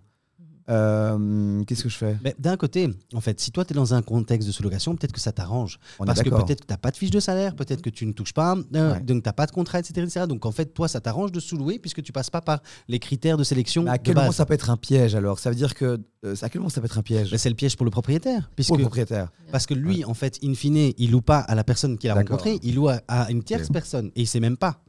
Euh, 0.69 1.63
Qu'est-ce 1.65 1.85
que 1.85 1.89
je 1.89 1.97
fais? 1.97 2.17
Mais 2.25 2.35
d'un 2.39 2.57
côté, 2.57 2.89
en 3.15 3.21
fait, 3.21 3.41
si 3.41 3.51
toi 3.53 3.65
tu 3.65 3.73
es 3.73 3.77
dans 3.77 3.95
un 3.95 4.03
contexte 4.03 4.47
de 4.49 4.53
sous-location, 4.53 4.97
peut-être 4.97 5.13
que 5.13 5.21
ça 5.21 5.33
t'arrange. 5.33 5.79
Parce 6.05 6.23
que 6.23 6.29
peut-être 6.31 6.61
que 6.63 6.67
tu 6.67 6.73
n'as 6.73 6.77
pas 6.77 6.91
de 6.91 6.97
fiche 6.97 7.11
de 7.11 7.21
salaire, 7.21 7.55
peut-être 7.55 7.83
que 7.83 7.91
tu 7.91 8.05
ne 8.07 8.13
touches 8.13 8.33
pas, 8.35 8.57
euh, 8.75 8.93
Ouais. 8.95 9.01
donc 9.01 9.23
tu 9.23 9.29
n'as 9.29 9.33
pas 9.33 9.47
de 9.47 9.53
contrat, 9.53 9.79
etc., 9.79 10.03
etc. 10.03 10.27
Donc 10.29 10.45
en 10.47 10.53
fait, 10.53 10.75
toi, 10.75 10.89
ça 10.89 11.01
t'arrange 11.01 11.33
de 11.33 11.41
sous-louer 11.41 11.79
puisque 11.79 12.03
tu 12.03 12.13
passes 12.13 12.31
pas 12.31 12.41
par 12.41 12.61
les 12.89 12.99
critères 12.99 13.37
de 13.37 13.45
sélection. 13.45 13.85
Mais 13.85 13.91
à 13.91 13.99
quel 13.99 14.15
moment 14.17 14.33
ça 14.33 14.45
peut 14.47 14.55
être 14.55 14.71
un 14.71 14.77
piège 14.77 15.15
alors? 15.15 15.39
Ça 15.39 15.51
veut 15.51 15.57
dire 15.57 15.75
que 15.75 16.01
euh, 16.25 16.35
à 16.43 16.49
quel 16.49 16.61
moment 16.61 16.69
ça 16.71 16.81
peut 16.81 16.87
être 16.87 16.99
un 16.99 17.03
piège? 17.03 17.31
Mais 17.33 17.39
c'est 17.39 17.49
le 17.51 17.55
piège 17.55 17.77
pour 17.77 17.85
le 17.85 17.91
propriétaire. 17.91 18.51
Puisque, 18.57 18.69
pour 18.69 18.77
le 18.79 18.83
propriétaire 18.85 19.29
Parce 19.53 19.67
que 19.67 19.75
lui, 19.75 20.05
en 20.05 20.15
fait, 20.15 20.39
in 20.43 20.55
fine, 20.55 20.93
il 20.99 21.11
loue 21.11 21.21
pas 21.23 21.39
à 21.41 21.55
la 21.55 21.65
personne 21.65 21.97
qu'il 21.99 22.11
a 22.11 22.15
rencontrée, 22.15 22.59
il 22.63 22.75
loue 22.75 22.89
à, 22.89 23.01
à 23.09 23.31
une 23.31 23.43
tierce 23.43 23.69
personne 23.69 24.09
et 24.17 24.23
il 24.23 24.27
sait 24.27 24.41
même 24.41 24.57
pas. 24.57 24.83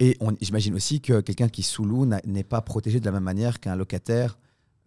Et 0.00 0.16
on- 0.20 0.32
j'imagine 0.40 0.74
aussi 0.74 1.00
que 1.00 1.20
quelqu'un 1.20 1.48
qui 1.48 1.62
sous-loue 1.62 2.06
n'est 2.24 2.44
pas 2.44 2.60
protégé 2.60 3.00
de 3.00 3.04
la 3.04 3.12
même 3.12 3.24
manière 3.24 3.60
qu'un 3.60 3.76
locataire. 3.76 4.38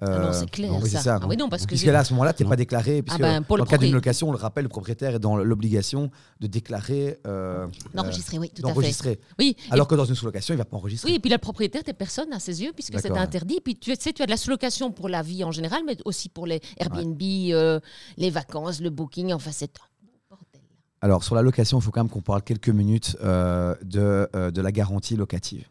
Ah 0.01 0.07
non, 0.07 0.27
euh, 0.27 0.33
c'est 0.33 0.49
clair, 0.51 0.71
oui, 0.83 0.89
ça. 0.89 1.19
Ah 1.21 1.25
oui, 1.25 1.37
non, 1.37 1.47
parce 1.47 1.63
que 1.63 1.69
Puisque 1.69 1.85
là, 1.85 1.99
à 1.99 2.03
ce 2.03 2.11
moment-là, 2.13 2.33
tu 2.33 2.43
n'es 2.43 2.49
pas 2.49 2.57
déclaré. 2.57 3.01
Puisque 3.01 3.21
ben, 3.21 3.39
le 3.39 3.45
dans 3.47 3.55
le 3.55 3.63
cas 3.63 3.77
d'une 3.77 3.93
location, 3.93 4.27
on 4.27 4.31
le 4.33 4.37
rappelle, 4.37 4.63
le 4.63 4.69
propriétaire 4.69 5.15
est 5.15 5.19
dans 5.19 5.37
l'obligation 5.37 6.11
de 6.41 6.47
déclarer. 6.47 7.17
euh, 7.25 7.65
D'enregistrer, 7.93 8.37
oui, 8.37 8.49
tout 8.49 8.67
à 8.67 8.73
fait. 8.73 9.19
Oui, 9.39 9.55
Alors 9.71 9.87
que 9.87 9.95
dans 9.95 10.03
une 10.03 10.15
sous-location, 10.15 10.53
il 10.53 10.57
ne 10.57 10.61
va 10.61 10.65
pas 10.65 10.75
enregistrer. 10.75 11.09
oui, 11.09 11.15
et 11.15 11.19
puis 11.19 11.29
là, 11.29 11.37
le 11.37 11.41
propriétaire, 11.41 11.81
t'es 11.81 11.93
personne 11.93 12.31
à 12.33 12.39
ses 12.39 12.61
yeux, 12.61 12.73
puisque 12.73 12.99
c'est 12.99 13.09
interdit. 13.17 13.61
Puis 13.63 13.77
tu 13.77 13.95
sais, 13.97 14.11
tu 14.11 14.21
as 14.21 14.25
de 14.25 14.31
la 14.31 14.37
sous-location 14.37 14.91
pour 14.91 15.07
la 15.07 15.21
vie 15.21 15.45
en 15.45 15.51
général, 15.51 15.83
mais 15.87 15.95
aussi 16.03 16.27
pour 16.27 16.45
les 16.45 16.59
Airbnb, 16.77 17.21
euh, 17.21 17.79
les 18.17 18.29
vacances, 18.29 18.81
le 18.81 18.89
booking. 18.89 19.31
Enfin, 19.31 19.51
c'est 19.53 19.71
un 19.79 20.05
bordel. 20.29 20.61
Alors, 20.99 21.23
sur 21.23 21.35
la 21.35 21.41
location, 21.41 21.79
il 21.79 21.81
faut 21.81 21.91
quand 21.91 22.01
même 22.03 22.09
qu'on 22.11 22.21
parle 22.21 22.41
quelques 22.43 22.67
minutes 22.69 23.15
euh, 23.23 23.73
de, 23.81 24.27
de 24.51 24.61
la 24.61 24.71
garantie 24.73 25.15
locative. 25.15 25.65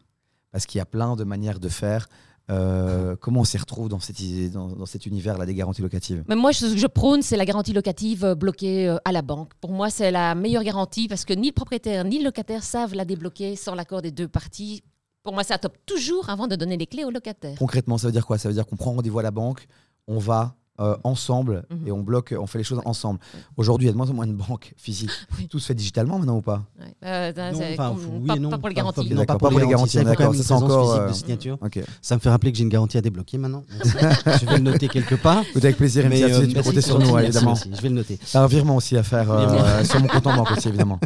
Parce 0.51 0.65
qu'il 0.65 0.79
y 0.79 0.81
a 0.81 0.85
plein 0.85 1.15
de 1.15 1.23
manières 1.25 1.59
de 1.59 1.69
faire. 1.69 2.07
Euh, 2.51 3.15
comment 3.19 3.41
on 3.41 3.43
s'y 3.43 3.57
retrouve 3.57 3.89
dans, 3.89 3.99
cette, 3.99 4.21
dans 4.51 4.85
cet 4.85 5.05
univers-là 5.07 5.45
des 5.45 5.55
garanties 5.55 5.81
locatives? 5.81 6.23
Mais 6.27 6.35
moi, 6.35 6.53
ce 6.53 6.65
que 6.65 6.77
je 6.77 6.87
prône, 6.87 7.21
c'est 7.21 7.37
la 7.37 7.45
garantie 7.45 7.73
locative 7.73 8.23
euh, 8.23 8.35
bloquée 8.35 8.87
euh, 8.87 8.97
à 9.03 9.11
la 9.11 9.23
banque. 9.23 9.53
Pour 9.61 9.71
moi, 9.71 9.89
c'est 9.89 10.11
la 10.11 10.35
meilleure 10.35 10.63
garantie 10.63 11.07
parce 11.07 11.25
que 11.25 11.33
ni 11.33 11.47
le 11.47 11.53
propriétaire 11.53 12.03
ni 12.03 12.19
le 12.19 12.25
locataire 12.25 12.63
savent 12.63 12.93
la 12.93 13.05
débloquer 13.05 13.55
sans 13.55 13.73
l'accord 13.73 14.01
des 14.01 14.11
deux 14.11 14.27
parties. 14.27 14.83
Pour 15.23 15.33
moi, 15.33 15.43
ça 15.43 15.57
top 15.57 15.75
toujours 15.87 16.29
avant 16.29 16.45
de 16.47 16.55
donner 16.55 16.77
les 16.77 16.85
clés 16.85 17.03
au 17.03 17.09
locataire. 17.09 17.57
Concrètement, 17.57 17.97
ça 17.97 18.07
veut 18.07 18.13
dire 18.13 18.27
quoi? 18.27 18.37
Ça 18.37 18.47
veut 18.47 18.53
dire 18.53 18.67
qu'on 18.67 18.75
prend 18.75 18.91
rendez-vous 18.91 19.17
à 19.17 19.23
la 19.23 19.31
banque, 19.31 19.65
on 20.07 20.19
va 20.19 20.55
euh, 20.79 20.97
ensemble 21.03 21.63
Mhm. 21.69 21.87
et 21.87 21.91
on 21.91 22.01
bloque, 22.03 22.33
on 22.37 22.47
fait 22.47 22.57
les 22.57 22.63
choses 22.63 22.81
ensemble. 22.85 23.19
Aujourd'hui, 23.57 23.85
il 23.85 23.87
y 23.87 23.89
a 23.89 23.93
de 23.93 23.97
moins 23.97 24.09
en 24.09 24.13
moins 24.13 24.27
de 24.27 24.33
banques 24.33 24.73
physiques. 24.77 25.09
Oui. 25.39 25.47
Tout 25.47 25.59
se 25.59 25.67
fait 25.67 25.73
digitalement 25.75 26.17
maintenant 26.19 26.37
ou 26.37 26.41
pas? 26.41 26.63
Ouais. 26.79 26.85
Euh, 27.05 27.51
Non, 27.51 27.59
comme- 27.77 27.97
oui 28.21 28.27
pas, 28.27 28.35
non. 28.37 28.49
pas 28.49 28.57
pour 28.57 28.69
les 28.69 28.75
garanties. 28.75 29.09
non, 29.09 29.15
D'accord, 29.17 29.37
pas 29.37 29.49
pour 29.49 29.59
les 29.59 29.67
garanties, 29.67 29.97
d'accord, 30.03 30.33
une 30.33 30.41
c'est 30.43 30.51
encore, 30.53 30.93
euh, 30.93 31.07
de 31.09 31.13
signature. 31.13 31.57
Ok. 31.61 31.79
Ça 32.01 32.15
me 32.15 32.19
fait 32.19 32.29
rappeler 32.29 32.51
que 32.51 32.57
j'ai 32.57 32.63
une 32.63 32.69
garantie 32.69 32.97
à 32.97 33.01
débloquer 33.01 33.37
maintenant. 33.37 33.63
je 33.83 34.45
vais 34.45 34.57
le 34.57 34.63
noter 34.63 34.87
quelque 34.87 35.15
part. 35.15 35.43
Avec 35.55 35.77
plaisir, 35.77 36.05
Mais, 36.09 36.23
euh, 36.23 36.45
tu 36.47 36.61
compter 36.61 36.81
sur 36.81 36.99
nous, 36.99 37.17
évidemment. 37.19 37.55
Je 37.55 37.81
vais 37.81 37.89
le 37.89 37.95
noter. 37.95 38.19
T'as 38.31 38.43
un 38.43 38.47
virement 38.47 38.75
aussi 38.77 38.97
à 38.97 39.03
faire 39.03 39.25
sur 39.85 39.99
mon 40.01 40.07
compte 40.07 40.27
en 40.27 40.35
banque 40.35 40.51
aussi, 40.51 40.67
évidemment. 40.69 40.99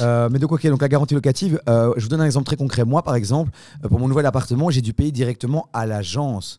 Mais 0.00 0.38
donc, 0.38 0.52
ok, 0.52 0.66
donc 0.68 0.82
la 0.82 0.88
garantie 0.88 1.14
locative, 1.14 1.60
je 1.66 2.00
vous 2.00 2.08
donne 2.08 2.20
un 2.20 2.26
exemple 2.26 2.46
très 2.46 2.56
concret. 2.56 2.84
Moi, 2.84 3.02
par 3.02 3.14
exemple, 3.14 3.50
pour 3.88 3.98
mon 4.00 4.08
nouvel 4.08 4.26
appartement, 4.26 4.70
j'ai 4.70 4.80
dû 4.82 4.92
payer 4.92 5.12
directement 5.12 5.68
à 5.72 5.86
l'agence. 5.86 6.58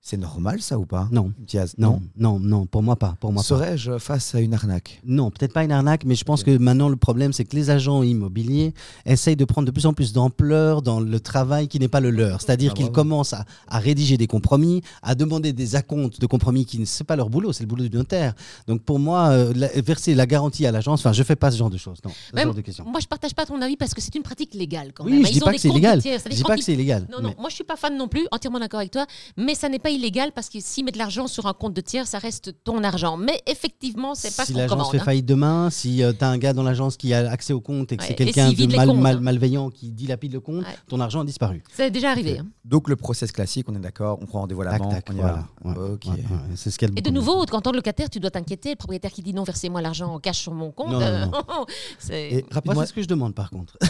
C'est 0.00 0.16
normal 0.16 0.62
ça 0.62 0.78
ou 0.78 0.86
pas? 0.86 1.08
Non. 1.10 1.32
Diaz 1.38 1.74
Non, 1.76 2.00
non, 2.16 2.38
non, 2.38 2.64
pour 2.66 2.82
moi 2.82 2.96
pas. 2.96 3.16
Pour 3.20 3.32
moi 3.32 3.42
pas. 3.42 3.46
Serais-je 3.46 3.98
face 3.98 4.34
à 4.34 4.40
une 4.40 4.54
arnaque? 4.54 5.00
Non, 5.04 5.30
peut-être 5.30 5.52
pas 5.52 5.64
une 5.64 5.72
arnaque, 5.72 6.04
mais 6.06 6.14
je 6.14 6.24
pense 6.24 6.44
que 6.44 6.56
maintenant 6.56 6.88
le 6.88 6.96
problème, 6.96 7.32
c'est 7.34 7.44
que 7.44 7.54
les 7.56 7.68
agents 7.68 8.02
immobiliers 8.02 8.72
essayent 9.04 9.36
de 9.36 9.44
prendre 9.44 9.66
de 9.66 9.70
plus 9.72 9.84
en 9.86 9.92
plus 9.92 10.12
d'ampleur 10.14 10.80
dans 10.82 11.00
le 11.00 11.20
travail 11.20 11.68
qui 11.68 11.78
n'est 11.78 11.88
pas 11.88 12.00
le 12.00 12.10
leur. 12.10 12.40
C'est-à-dire 12.40 12.70
Ah, 12.72 12.76
qu'ils 12.76 12.86
bravo. 12.86 12.94
commencent 12.94 13.32
à, 13.34 13.44
à 13.66 13.78
rédiger 13.80 14.16
des 14.16 14.28
compromis, 14.28 14.82
à 15.02 15.14
demander 15.14 15.52
des 15.52 15.74
acomptes 15.76 16.20
de 16.20 16.26
compromis 16.26 16.64
qui 16.64 16.78
ne 16.78 16.84
c'est 16.86 17.04
pas 17.04 17.16
leur 17.16 17.28
boulot, 17.28 17.52
c'est 17.52 17.64
le 17.64 17.68
boulot 17.68 17.86
du 17.86 17.94
notaire. 17.96 18.34
Donc 18.66 18.82
pour 18.82 18.98
moi, 19.00 19.28
euh, 19.30 19.52
la- 19.54 19.68
verser 19.82 20.14
la 20.14 20.26
garantie 20.26 20.64
à 20.64 20.72
l'agence, 20.72 21.00
enfin, 21.00 21.12
je 21.12 21.22
fais 21.24 21.36
pas 21.36 21.50
ce 21.50 21.58
genre 21.58 21.70
de 21.70 21.76
choses. 21.76 21.98
Non, 22.04 22.12
ce 22.30 22.34
Même- 22.36 22.44
genre 22.46 22.54
de 22.54 22.60
questions. 22.62 22.84
Moi, 22.86 23.00
je 23.00 23.06
partage 23.08 23.34
pas 23.34 23.44
ton 23.44 23.60
avis 23.60 23.76
parce 23.76 23.92
que 23.92 24.00
c'est 24.00 24.14
une 24.14 24.22
pratique 24.22 24.54
légale 24.54 24.92
quand 24.94 25.04
Oui, 25.04 25.12
même. 25.14 25.22
je 25.26 25.30
Ils 25.30 25.32
dis 25.34 25.42
ont 25.42 25.44
pas 25.46 25.52
que 25.52 25.58
c'est 25.58 25.68
tiers. 25.70 26.00
Je 26.30 26.34
dis 26.36 26.42
pas 26.44 26.56
que 26.56 26.62
c'est 26.62 26.72
illégal. 26.72 27.06
Non, 27.10 27.20
non, 27.20 27.28
mais- 27.30 27.36
moi 27.40 27.50
je 27.50 27.56
suis 27.56 27.64
pas 27.64 27.76
fan 27.76 27.94
non 27.98 28.08
plus, 28.08 28.26
entièrement 28.30 28.60
d'accord 28.60 28.80
avec 28.80 28.92
toi, 28.92 29.04
mais 29.36 29.54
ça 29.54 29.68
n'est 29.68 29.78
pas 29.78 29.87
illégal 29.90 30.32
parce 30.34 30.48
que 30.48 30.58
s'ils 30.60 30.84
mettent 30.84 30.94
de 30.94 30.98
l'argent 30.98 31.26
sur 31.26 31.46
un 31.46 31.52
compte 31.52 31.74
de 31.74 31.80
tiers, 31.80 32.06
ça 32.06 32.18
reste 32.18 32.54
ton 32.64 32.82
argent. 32.84 33.16
Mais 33.16 33.40
effectivement, 33.46 34.14
c'est 34.14 34.34
pas 34.36 34.44
si 34.44 34.48
ce 34.48 34.52
qu'on 34.54 34.58
l'agence 34.60 34.90
fait 34.90 35.00
hein. 35.00 35.04
faillite 35.04 35.26
demain, 35.26 35.70
si 35.70 36.02
tu 36.18 36.24
as 36.24 36.28
un 36.28 36.38
gars 36.38 36.52
dans 36.52 36.62
l'agence 36.62 36.96
qui 36.96 37.12
a 37.14 37.30
accès 37.30 37.52
au 37.52 37.60
compte 37.60 37.92
et 37.92 37.96
que 37.96 38.02
Ouais, 38.02 38.08
c'est 38.08 38.14
quelqu'un 38.14 38.50
de 38.52 38.76
mal- 38.76 38.86
comptes, 38.88 38.98
mal- 38.98 39.16
hein. 39.16 39.20
malveillant 39.20 39.70
qui 39.70 39.90
dilapide 39.90 40.32
le 40.32 40.40
compte, 40.40 40.64
Ouais. 40.64 40.76
ton 40.88 41.00
argent 41.00 41.20
a 41.20 41.24
disparu. 41.24 41.62
C'est 41.74 41.90
déjà 41.90 42.10
arrivé. 42.10 42.38
hein. 42.38 42.46
Donc 42.64 42.88
le 42.88 42.96
process 42.96 43.32
classique, 43.32 43.66
on 43.68 43.74
est 43.74 43.80
d'accord, 43.80 44.18
on 44.20 44.26
prend 44.26 44.40
rendez-vous 44.40 44.62
à 44.62 44.66
la 44.66 44.70
Tac, 44.72 44.82
banque, 44.82 44.92
tac, 44.92 45.06
on 45.10 45.12
y 45.14 45.16
voilà. 45.20 45.44
va. 45.64 45.70
Ouais, 45.70 45.90
Ok. 45.94 46.04
ouais, 46.06 46.10
ouais, 46.12 46.22
c'est 46.54 46.70
ce 46.70 46.78
Et 46.96 47.00
de 47.00 47.10
nouveau, 47.10 47.44
quand 47.46 47.66
on 47.66 47.72
est 47.72 47.76
locataire, 47.76 48.10
tu 48.10 48.20
dois 48.20 48.30
t'inquiéter. 48.30 48.70
Le 48.70 48.76
propriétaire 48.76 49.10
qui 49.10 49.22
dit 49.22 49.32
non, 49.32 49.42
versez-moi 49.44 49.80
l'argent 49.80 50.12
en 50.12 50.18
cash 50.18 50.38
sur 50.38 50.52
mon 50.52 50.70
compte. 50.70 50.92
Non, 50.92 51.00
non, 51.00 51.06
euh, 51.06 51.26
non. 51.26 51.66
c'est- 51.98 52.44
rapidement, 52.50 52.84
ce 52.84 52.92
que 52.92 53.02
je 53.02 53.08
demande 53.08 53.34
par 53.34 53.50
contre. 53.50 53.76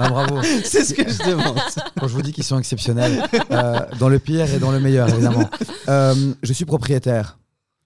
Ah, 0.00 0.08
bravo. 0.08 0.40
c'est 0.64 0.84
ce 0.84 0.94
que 0.94 1.08
je 1.10 1.30
demande. 1.30 1.58
Quand 1.98 2.08
je 2.08 2.14
vous 2.14 2.22
dis 2.22 2.32
qu'ils 2.32 2.44
sont 2.44 2.58
exceptionnels, 2.58 3.22
euh, 3.50 3.80
dans 3.98 4.08
le 4.08 4.18
pire 4.18 4.46
dans 4.58 4.70
le 4.72 4.80
meilleur, 4.80 5.08
évidemment. 5.08 5.48
Euh, 5.88 6.34
je 6.42 6.52
suis 6.52 6.66
propriétaire. 6.66 7.38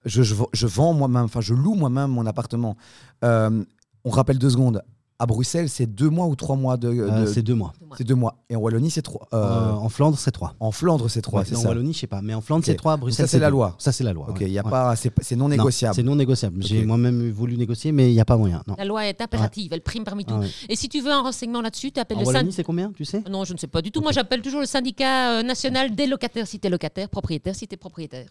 Je, 0.03 0.23
je, 0.23 0.35
je 0.51 0.67
vends 0.67 0.91
moi-même, 0.91 1.23
enfin, 1.23 1.39
je 1.39 1.53
loue 1.53 1.73
moi-même 1.73 2.09
mon 2.09 2.25
appartement. 2.25 2.75
Euh, 3.23 3.63
on 4.03 4.09
rappelle 4.09 4.37
deux 4.37 4.49
secondes. 4.49 4.83
À 5.23 5.25
Bruxelles, 5.25 5.69
c'est 5.69 5.85
deux 5.85 6.09
mois 6.09 6.27
ou 6.27 6.35
trois 6.35 6.57
mois 6.57 6.75
de. 6.75 6.89
Euh, 6.89 7.21
de- 7.21 7.25
c'est 7.27 7.41
deux 7.41 7.55
mois. 7.55 7.71
c'est 7.97 8.03
deux 8.03 8.13
mois. 8.15 8.35
Et 8.49 8.55
en 8.57 8.59
Wallonie, 8.59 8.91
c'est 8.91 9.01
trois. 9.01 9.27
Euh, 9.33 9.37
Euh, 9.37 9.71
en 9.71 9.87
Flandre, 9.87 10.17
c'est 10.19 10.31
trois. 10.31 10.53
en 10.59 10.71
Flandre, 10.71 11.09
c'est 11.09 11.21
trois. 11.21 11.41
Ouais, 11.43 11.55
en 11.55 11.59
ça. 11.61 11.67
Wallonie, 11.69 11.93
je 11.93 11.99
sais 11.99 12.07
pas. 12.07 12.21
Mais 12.21 12.33
en 12.33 12.41
Flandre, 12.41 12.65
c'est 12.65 12.75
trois. 12.75 12.93
À 12.93 12.97
Bruxelles, 12.97 13.25
ça, 13.27 13.31
c'est 13.31 13.39
la 13.39 13.47
deux. 13.47 13.51
loi. 13.53 13.75
Ça, 13.77 13.91
c'est 13.93 14.03
la 14.03 14.11
loi. 14.11 14.27
Ok, 14.29 14.39
ouais. 14.41 14.47
il 14.47 14.51
y 14.51 14.59
a 14.59 14.63
Ouais. 14.65 14.69
pas, 14.69 14.95
c'est 14.97 15.35
non 15.37 15.47
négociable. 15.47 15.95
C'est 15.95 16.03
non 16.03 16.15
négociable. 16.17 16.61
J'ai 16.61 16.83
moi-même 16.85 17.31
voulu 17.31 17.55
négocier, 17.57 17.91
mais 17.93 18.11
il 18.11 18.13
n'y 18.15 18.19
a 18.21 18.25
pas 18.25 18.35
moyen. 18.37 18.61
Non. 18.67 18.75
La 18.77 18.83
loi 18.85 19.05
est 19.07 19.21
impérative, 19.21 19.71
elle 19.73 19.81
prime 19.81 20.03
parmi 20.03 20.25
tout. 20.25 20.33
Ah 20.35 20.39
ouais. 20.41 20.49
Et 20.67 20.75
si 20.75 20.89
tu 20.89 20.99
veux 21.01 21.11
un 21.11 21.21
renseignement 21.21 21.61
là-dessus, 21.61 21.91
tu 21.91 21.99
appelles 22.01 22.17
En 22.17 22.21
le 22.21 22.25
Wallonie, 22.27 22.39
syndicat. 22.45 22.55
c'est 22.57 22.63
combien, 22.63 22.91
tu 22.91 23.05
sais? 23.05 23.23
Non, 23.29 23.45
je 23.45 23.53
ne 23.53 23.57
sais 23.57 23.67
pas 23.67 23.81
du 23.81 23.91
tout. 23.91 24.01
Moi, 24.01 24.11
j'appelle 24.11 24.41
toujours 24.41 24.59
le 24.59 24.65
syndicat 24.65 25.41
national 25.43 25.95
des 25.95 26.05
locataires 26.07 26.47
si 26.47 26.59
tu 26.59 26.67
es 26.67 26.69
locataire, 26.69 27.07
propriétaire 27.07 27.55
si 27.55 27.67
tu 27.67 27.75
es 27.75 27.77
propriétaire. 27.77 28.27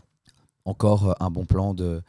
Encore 0.65 1.17
un 1.19 1.31
bon 1.31 1.45
plan 1.45 1.75
de, 1.75 2.03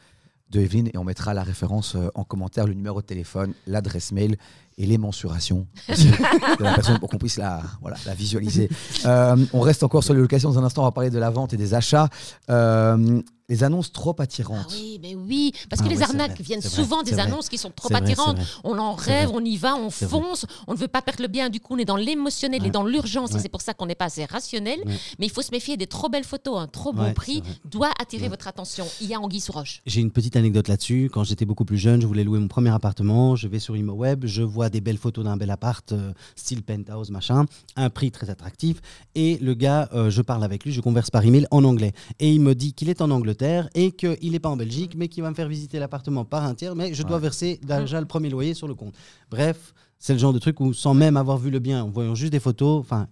de 0.54 0.62
Evelyne 0.62 0.90
et 0.94 0.98
on 0.98 1.04
mettra 1.04 1.34
la 1.34 1.44
référence 1.44 1.96
euh, 1.96 2.10
en 2.16 2.24
commentaire, 2.24 2.68
le 2.68 2.74
numéro 2.74 3.02
de 3.02 3.06
téléphone, 3.06 3.54
l'adresse 3.68 4.12
mail 4.12 4.38
et 4.78 4.86
les 4.86 4.98
mensurations 4.98 5.68
de 5.90 6.64
la 6.64 6.74
personne 6.74 7.00
pour 7.00 7.10
qu'on 7.10 7.18
puisse 7.18 7.38
la, 7.38 7.62
voilà, 7.82 7.98
la 8.06 8.14
visualiser. 8.14 8.70
Euh, 9.06 9.36
on 9.54 9.60
reste 9.60 9.84
encore 9.84 10.04
sur 10.04 10.14
les 10.14 10.22
locations 10.22 10.50
dans 10.50 10.60
un 10.60 10.64
instant, 10.64 10.84
on 10.84 10.86
va 10.86 10.92
parler 10.92 11.10
de 11.10 11.20
la 11.20 11.30
vente 11.30 11.54
et 11.54 11.58
des 11.58 11.74
achats. 11.74 12.10
Euh, 12.50 13.22
les 13.50 13.64
annonces 13.64 13.92
trop 13.92 14.16
Ah 14.18 14.24
attirantes. 14.24 14.72
oui, 14.72 15.00
mais 15.02 15.16
oui, 15.16 15.52
parce 15.70 15.82
Ah 15.82 15.86
que 15.86 15.90
les 15.90 15.98
ouais, 15.98 16.04
c'est 16.06 16.10
arnaques 16.12 16.40
viennent 16.42 16.60
vrai, 16.62 16.70
souvent 16.70 17.04
des 17.04 17.12
vrai. 17.12 17.22
annonces 17.22 17.50
qui 17.50 17.58
sont 17.58 17.72
trop 17.76 17.94
attirantes. 17.94 18.38
vrai. 18.38 18.46
On 18.64 18.78
en 18.80 18.94
rêve, 18.94 19.32
on 19.34 19.44
y 19.44 19.58
va, 19.58 19.76
on 19.76 19.90
fonce, 19.90 20.46
on 20.68 20.74
ne 20.74 20.78
veut 20.78 20.88
pas 20.88 21.02
perdre 21.02 21.22
le 21.22 21.28
bien, 21.28 21.50
du 21.50 21.60
coup 21.60 21.74
on 21.76 21.78
est 21.78 21.86
dans 21.86 21.96
l'émotionnel 21.98 22.62
et 22.62 22.66
Ouais. 22.66 22.72
dans 22.72 22.84
l'urgence 22.86 23.36
et 23.36 23.40
c'est 23.40 23.50
pour 23.50 23.62
ça 23.62 23.74
qu'on 23.74 23.86
n'est 23.86 23.96
pas 23.96 24.06
assez 24.06 24.26
rationnel. 24.26 24.80
Ouais. 24.86 24.94
Mais 25.20 25.26
il 25.26 25.32
faut 25.32 25.42
se 25.42 25.52
méfier 25.52 25.76
des 25.78 25.88
trop 25.88 26.10
belles 26.10 26.24
photos, 26.24 26.58
un 26.60 26.68
trop 26.68 26.94
bon 26.94 27.14
prix 27.14 27.44
doit 27.66 27.92
attirer 28.02 28.30
votre 28.30 28.48
attention. 28.48 28.86
Il 29.02 29.08
y 29.08 29.14
a 29.14 29.20
Anguille 29.20 29.40
sous 29.42 29.52
roche. 29.52 29.82
J'ai 29.86 30.02
une 30.02 30.12
petite 30.12 30.36
anecdote 30.36 30.68
là-dessus. 30.68 31.10
Quand 31.14 31.24
j'étais 31.24 31.46
beaucoup 31.46 31.66
plus 31.66 31.78
jeune, 31.78 32.02
je 32.02 32.08
voulais 32.08 32.24
louer 32.24 32.40
mon 32.40 32.48
premier 32.48 32.70
appartement. 32.72 33.36
Je 33.36 33.48
vais 33.48 33.60
sur 33.60 33.76
ImoWeb, 33.76 34.26
je 34.26 34.42
vois 34.44 34.70
des 34.70 34.82
belles 34.82 34.98
photos 34.98 35.26
d'un 35.26 35.38
bel 35.38 35.52
appart, 35.52 35.92
euh, 35.92 36.14
style 36.36 36.64
penthouse, 36.64 37.10
machin, 37.12 37.46
un 37.76 37.90
prix 37.90 38.12
très 38.12 38.30
attractif. 38.30 38.82
Et 39.16 39.38
le 39.40 39.54
gars, 39.54 39.90
euh, 39.94 40.10
je 40.10 40.22
parle 40.22 40.44
avec 40.44 40.64
lui, 40.64 40.72
je 40.72 40.82
converse 40.82 41.10
par 41.12 41.26
email 41.26 41.46
en 41.52 41.64
anglais. 41.64 41.92
Et 42.20 42.32
il 42.32 42.40
me 42.40 42.56
dit 42.56 42.74
qu'il 42.74 42.90
est 42.90 43.02
en 43.02 43.12
Angleterre 43.12 43.34
et 43.74 43.92
qu'il 43.92 44.32
n'est 44.32 44.40
pas 44.40 44.50
en 44.50 44.58
Belgique, 44.58 44.96
mais 44.96 45.08
qu'il 45.08 45.24
va 45.24 45.30
me 45.30 45.36
faire 45.36 45.48
visiter 45.48 45.80
l'appartement 45.80 46.26
par 46.26 46.44
un 46.44 46.56
tiers, 46.56 46.76
mais 46.76 46.94
je 46.94 47.04
dois 47.04 47.18
Ouais. 47.18 47.22
verser 47.24 47.60
déjà 47.64 48.00
le 48.00 48.06
premier 48.08 48.30
loyer 48.30 48.54
sur 48.54 48.68
le 48.68 48.76
compte. 48.76 48.94
Bref, 49.30 49.74
c'est 50.00 50.14
le 50.14 50.20
genre 50.20 50.34
de 50.34 50.40
truc 50.40 50.60
où, 50.60 50.74
sans 50.74 50.94
même 50.94 51.18
avoir 51.18 51.38
vu 51.38 51.50
le 51.50 51.60
bien, 51.60 51.84
en 51.84 51.90
voyant 51.90 52.16
juste 52.16 52.32
des 52.32 52.40
photos, 52.40 52.80
enfin, 52.80 53.08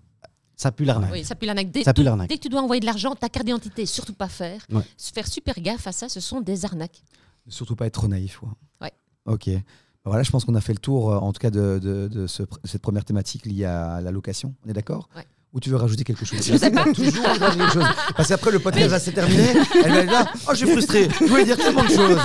ça 0.56 0.72
pue 0.72 0.86
l'arnaque. 0.86 1.12
Oui, 1.12 1.24
ça 1.24 1.36
pue 1.36 1.46
l'arnaque. 1.46 1.72
Dès, 1.72 1.84
Ça 1.84 1.94
pue 1.94 2.02
tout- 2.02 2.06
l'arnaque. 2.06 2.30
dès 2.30 2.38
que 2.38 2.42
tu 2.44 2.50
dois 2.50 2.62
envoyer 2.62 2.80
de 2.80 2.86
l'argent, 2.86 3.16
ta 3.16 3.30
carte 3.30 3.46
d'identité, 3.46 3.86
surtout 3.86 4.14
pas 4.14 4.28
faire. 4.30 4.62
Ouais. 4.72 4.84
Se 4.98 5.12
Faire 5.12 5.28
super 5.28 5.56
gaffe 5.60 5.88
à 5.88 5.92
ça, 5.92 6.08
ce 6.10 6.20
sont 6.20 6.42
des 6.42 6.66
arnaques. 6.66 7.02
Surtout 7.48 7.76
pas 7.76 7.88
être 7.88 7.94
trop 7.96 8.08
naïf. 8.08 8.42
Ouais. 8.82 8.92
Ok. 9.26 9.50
Bah 9.50 9.62
Voilà, 10.10 10.24
je 10.24 10.32
pense 10.32 10.46
qu'on 10.46 10.56
a 10.56 10.62
fait 10.62 10.74
le 10.74 10.80
tour, 10.80 11.12
euh, 11.12 11.18
en 11.18 11.32
tout 11.32 11.40
cas, 11.40 11.50
de, 11.52 11.80
de- 11.82 12.08
de 12.08 12.26
ce- 12.28 12.42
de 12.44 12.50
cette 12.66 12.82
première 12.82 13.06
thématique 13.06 13.46
liée 13.46 13.66
à 13.66 14.02
la 14.02 14.12
location. 14.12 14.54
On 14.66 14.70
est 14.70 14.74
d'accord? 14.74 15.10
Ouais. 15.16 15.26
Ou 15.54 15.60
tu 15.60 15.70
veux 15.70 15.76
rajouter 15.76 16.06
quelque 16.06 16.24
chose 16.24 16.40
Je 16.46 16.56
sais 16.56 16.72
pas, 16.72 16.84
toujours 16.94 17.24
quelque 17.24 17.70
chose. 17.74 17.84
Parce 18.16 18.30
qu'après, 18.30 18.52
le 18.52 18.60
podcast 18.60 18.88
va 18.90 19.00
se 19.02 19.10
terminer. 19.12 19.54
Elle 19.84 19.92
va 19.92 19.98
être 20.00 20.12
là. 20.12 20.32
Oh, 20.48 20.52
je 20.52 20.56
suis 20.56 20.68
frustré. 20.72 21.10
Je 21.20 21.26
voulais 21.26 21.44
dire 21.44 21.58
tellement 21.58 21.84
de 21.84 21.90
choses. 21.90 22.20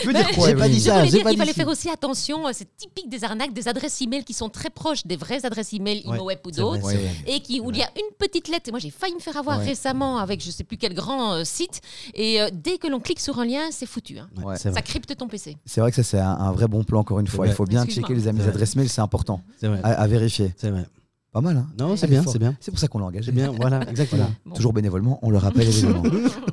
Tu 0.00 0.06
veux 0.08 0.12
dire 0.12 0.28
quoi 0.32 0.48
j'ai 0.48 0.54
pas 0.56 0.68
dit 0.68 0.80
Je 0.80 0.90
voulais 0.90 1.04
j'ai 1.04 1.10
dire 1.18 1.26
qu'il 1.28 1.38
fallait 1.38 1.52
faire 1.52 1.68
aussi 1.68 1.88
attention, 1.90 2.48
euh, 2.48 2.50
c'est 2.52 2.66
typique 2.76 3.08
des 3.08 3.22
arnaques, 3.22 3.52
des 3.52 3.68
adresses 3.68 4.02
email 4.02 4.24
qui 4.24 4.34
sont 4.34 4.48
très 4.48 4.68
proches 4.70 5.06
des 5.06 5.14
vraies 5.16 5.44
adresses 5.46 5.72
email 5.72 6.02
Ouais, 6.06 6.16
ImoWeb 6.16 6.38
ou 6.44 6.50
d'autres. 6.50 6.90
Et 7.26 7.40
qui, 7.40 7.60
où 7.60 7.70
il 7.70 7.76
y 7.78 7.82
a 7.82 7.90
une 7.96 8.14
petite 8.18 8.48
lettre. 8.48 8.68
Et 8.68 8.70
Moi, 8.72 8.80
j'ai 8.80 8.90
failli 8.90 9.14
me 9.14 9.20
faire 9.20 9.36
avoir 9.36 9.58
Ouais. 9.60 9.66
récemment 9.66 10.18
avec 10.18 10.44
je 10.44 10.50
sais 10.50 10.64
plus 10.64 10.76
quel 10.76 10.94
grand 10.94 11.34
euh, 11.34 11.44
site. 11.44 11.80
Et 12.14 12.40
euh, 12.40 12.48
dès 12.52 12.78
que 12.78 12.88
l'on 12.88 12.98
clique 13.00 13.20
sur 13.20 13.38
un 13.38 13.44
lien, 13.44 13.60
c'est 13.70 13.86
foutu. 13.86 14.18
hein. 14.18 14.28
Ça 14.56 14.82
crypte 14.82 15.14
ton 15.16 15.28
PC. 15.28 15.56
C'est 15.66 15.80
vrai 15.80 15.90
que 15.90 15.96
ça, 15.96 16.02
c'est 16.02 16.18
un, 16.18 16.30
un 16.32 16.50
vrai 16.52 16.66
bon 16.66 16.82
plan, 16.82 17.00
encore 17.00 17.20
une 17.20 17.26
fois. 17.28 17.46
Il 17.46 17.52
faut 17.52 17.64
bien 17.64 17.84
checker 17.86 18.12
les 18.14 18.26
amis 18.26 18.42
adresses 18.42 18.74
mail, 18.74 18.88
c'est 18.88 19.00
important 19.02 19.40
C'est 19.60 19.68
vrai. 19.68 19.78
à, 19.84 19.90
à 20.02 20.06
vérifier. 20.08 20.52
C'est 20.56 20.70
vrai. 20.70 20.84
Pas 21.32 21.40
mal, 21.40 21.56
hein 21.56 21.66
Non, 21.78 21.96
c'est 21.96 22.08
bien, 22.08 22.24
c'est 22.26 22.38
bien. 22.38 22.56
C'est 22.60 22.70
pour 22.72 22.80
ça 22.80 22.88
qu'on 22.88 22.98
l'a 22.98 23.04
engagé. 23.06 23.26
C'est 23.26 23.32
bien, 23.32 23.52
voilà, 23.52 23.88
exactement. 23.88 24.24
Voilà. 24.24 24.34
Bon. 24.46 24.54
Toujours 24.54 24.72
bénévolement, 24.72 25.18
on 25.22 25.30
le 25.30 25.38
rappelle 25.38 25.68
évidemment. 25.68 26.02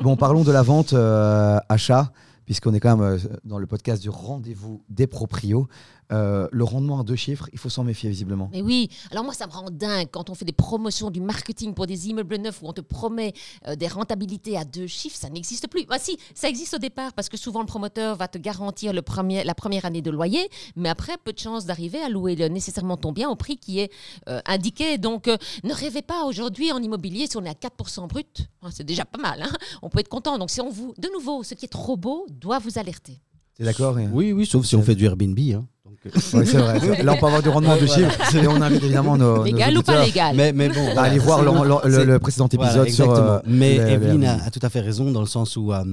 bon, 0.02 0.16
parlons 0.16 0.44
de 0.44 0.52
la 0.52 0.62
vente 0.62 0.94
euh, 0.94 1.58
achat, 1.68 2.12
puisqu'on 2.46 2.74
est 2.74 2.80
quand 2.80 2.96
même 2.96 3.06
euh, 3.06 3.18
dans 3.44 3.58
le 3.58 3.66
podcast 3.66 4.02
du 4.02 4.10
rendez-vous 4.10 4.84
des 4.90 5.08
proprios. 5.08 5.68
Euh, 6.14 6.48
le 6.54 6.64
rendement 6.64 7.02
à 7.02 7.04
deux 7.04 7.18
chiffres, 7.18 7.50
il 7.52 7.60
faut 7.60 7.68
s'en 7.68 7.84
méfier 7.84 8.10
visiblement. 8.10 8.50
Mais 8.54 8.62
oui, 8.62 8.88
alors 9.12 9.26
moi 9.26 9.34
ça 9.34 9.46
me 9.46 9.52
rend 9.52 9.70
dingue 9.70 10.08
quand 10.10 10.30
on 10.30 10.36
fait 10.36 10.46
des 10.46 10.54
promotions 10.54 11.12
du 11.12 11.20
marketing 11.20 11.74
pour 11.74 11.86
des 11.86 12.08
immeubles 12.08 12.38
neufs 12.38 12.62
où 12.62 12.68
on 12.68 12.72
te 12.72 12.80
promet 12.80 13.34
euh, 13.68 13.76
des 13.76 13.88
rentabilités 13.90 14.58
à 14.58 14.64
deux 14.64 14.88
chiffres, 14.88 15.18
ça 15.18 15.30
n'existe 15.30 15.68
plus. 15.68 15.86
Bah 15.86 15.98
si, 16.00 16.18
ça 16.34 16.48
existe 16.48 16.74
au 16.76 16.78
départ 16.78 17.12
parce 17.12 17.28
que 17.28 17.36
souvent 17.36 17.60
le 17.60 17.66
promoteur 17.66 18.16
va 18.16 18.30
te 18.30 18.38
garantir 18.38 18.94
le 18.94 19.02
premier, 19.02 19.44
la 19.44 19.54
première 19.54 19.84
année 19.84 20.02
de 20.02 20.10
loyer, 20.10 20.48
mais 20.78 20.88
après 20.88 21.18
peu 21.22 21.34
de 21.34 21.40
chances 21.40 21.66
d'arriver 21.66 22.00
à 22.02 22.08
louer 22.08 22.38
le- 22.38 22.48
nécessairement 22.48 22.96
ton 22.96 23.12
bien 23.12 23.30
au 23.30 23.36
prix 23.36 23.58
qui 23.58 23.80
est 23.80 23.92
euh, 24.30 24.40
indiqué. 24.46 24.98
Donc 24.98 25.28
euh, 25.28 25.36
ne 25.66 25.74
rêvez 25.74 26.02
pas 26.04 26.24
aujourd'hui 26.24 26.72
en 26.72 26.82
immobilier 26.82 27.28
si 27.30 27.36
on 27.36 27.44
est 27.44 27.50
à 27.50 27.54
4% 27.54 28.08
brut, 28.08 28.48
hein, 28.62 28.70
c'est 28.72 28.86
déjà 28.86 29.04
pas 29.04 29.20
mal, 29.20 29.42
hein, 29.42 29.52
on 29.82 29.90
peut 29.90 30.00
être 30.00 30.08
content. 30.08 30.38
Donc 30.38 30.52
si 30.52 30.62
on 30.62 30.70
vous, 30.70 30.94
de 30.98 31.10
nouveau, 31.12 31.44
ce 31.44 31.54
qui 31.54 31.66
est 31.66 31.70
trop 31.70 31.98
beau 31.98 32.26
doit 32.30 32.60
vous 32.60 32.80
alerter. 32.80 33.20
T'es 33.56 33.64
d'accord 33.66 34.00
et- 34.00 34.08
Oui, 34.08 34.32
oui, 34.32 34.46
sauf 34.46 34.66
si 34.66 34.76
on 34.78 34.84
fait 34.84 34.96
du 34.96 35.04
Airbnb. 35.06 35.38
Hein. 35.40 35.66
Donc, 36.14 36.34
Ouais, 36.34 36.46
c'est 36.46 36.58
vrai. 36.58 36.78
c'est 36.80 36.88
vrai. 36.88 37.04
Là, 37.04 37.14
on 37.14 37.18
peut 37.20 37.26
avoir 37.26 37.42
du 37.42 37.50
rendement 37.50 37.76
Voilà. 37.76 37.88
chiffres 37.88 38.36
et 38.36 38.48
on 38.48 38.62
invite 38.62 38.84
évidemment 38.84 39.18
nos, 39.18 39.38
nos 39.38 39.44
Légal 39.44 39.78
ou 39.78 39.82
pas 39.82 40.02
auditeurs 40.02 40.06
légal 40.06 40.36
mais, 40.36 40.54
mais 40.54 40.70
bon, 40.70 40.80
à 40.82 40.94
voilà, 40.94 41.02
aller 41.02 41.20
voir 41.20 41.40
c'est- 41.40 41.46
le, 41.46 41.52
le- 41.52 41.90
le- 41.90 41.98
c'est- 42.00 42.06
le 42.06 42.20
précédent 42.20 42.46
épisode 42.48 42.60
Voilà, 42.76 42.92
sur. 42.92 43.06
exactement. 43.06 43.28
euh, 43.36 43.40
Mais 43.46 43.76
Evelyne 43.76 44.26
a 44.26 44.50
tout 44.52 44.60
à 44.64 44.70
fait 44.70 44.80
raison 44.82 45.12
dans 45.12 45.22
le 45.22 45.28
sens 45.28 45.56
où 45.58 45.74
euh, 45.74 45.84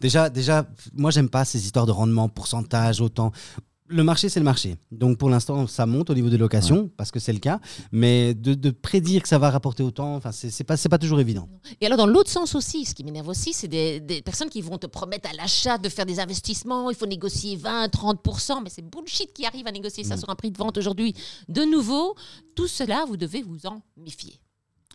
déjà, 0.00 0.30
déjà, 0.30 0.64
moi 0.94 1.10
j'aime 1.10 1.28
pas 1.28 1.44
ces 1.44 1.58
histoires 1.64 1.86
de 1.86 1.92
rendement, 1.92 2.28
pourcentage, 2.28 3.00
autant. 3.00 3.32
Le 3.88 4.02
marché, 4.02 4.28
c'est 4.28 4.40
le 4.40 4.44
marché. 4.44 4.76
Donc 4.90 5.18
pour 5.18 5.30
l'instant, 5.30 5.66
ça 5.66 5.86
monte 5.86 6.10
au 6.10 6.14
niveau 6.14 6.28
des 6.28 6.38
locations 6.38 6.90
parce 6.96 7.10
que 7.10 7.18
c'est 7.18 7.32
le 7.32 7.38
cas. 7.38 7.60
Mais 7.92 8.34
de, 8.34 8.54
de 8.54 8.70
prédire 8.70 9.22
que 9.22 9.28
ça 9.28 9.38
va 9.38 9.50
rapporter 9.50 9.82
autant, 9.82 10.16
enfin, 10.16 10.32
c'est 10.32 10.64
pas, 10.64 10.98
toujours 10.98 11.20
évident. 11.20 11.48
Et 11.80 11.86
alors, 11.86 11.98
dans 11.98 12.06
l'autre 12.06 12.30
sens 12.30 12.54
aussi, 12.54 12.84
ce 12.84 12.94
qui 12.94 13.04
m'énerve 13.04 13.28
aussi, 13.28 13.52
c'est 13.52 13.68
des, 13.68 14.00
des 14.00 14.22
personnes 14.22 14.48
qui 14.48 14.60
vont 14.60 14.78
te 14.78 14.86
promettre 14.86 15.28
à 15.30 15.32
l'achat 15.34 15.78
de 15.78 15.88
faire 15.88 16.06
des 16.06 16.20
investissements, 16.20 16.90
il 16.90 16.96
faut 16.96 17.06
négocier 17.06 17.56
20, 17.56 17.88
30%, 17.88 18.62
mais 18.62 18.70
c'est 18.70 18.82
bullshit 18.82 19.32
qui 19.32 19.46
arrive 19.46 19.66
à 19.66 19.72
négocier 19.72 20.04
ça 20.04 20.16
sur 20.16 20.30
un 20.30 20.34
prix 20.34 20.50
de 20.50 20.58
vente 20.58 20.78
aujourd'hui. 20.78 21.14
De 21.48 21.62
nouveau, 21.62 22.14
tout 22.54 22.66
cela, 22.66 23.04
vous 23.06 23.16
devez 23.16 23.42
vous 23.42 23.66
en 23.66 23.82
méfier. 23.96 24.40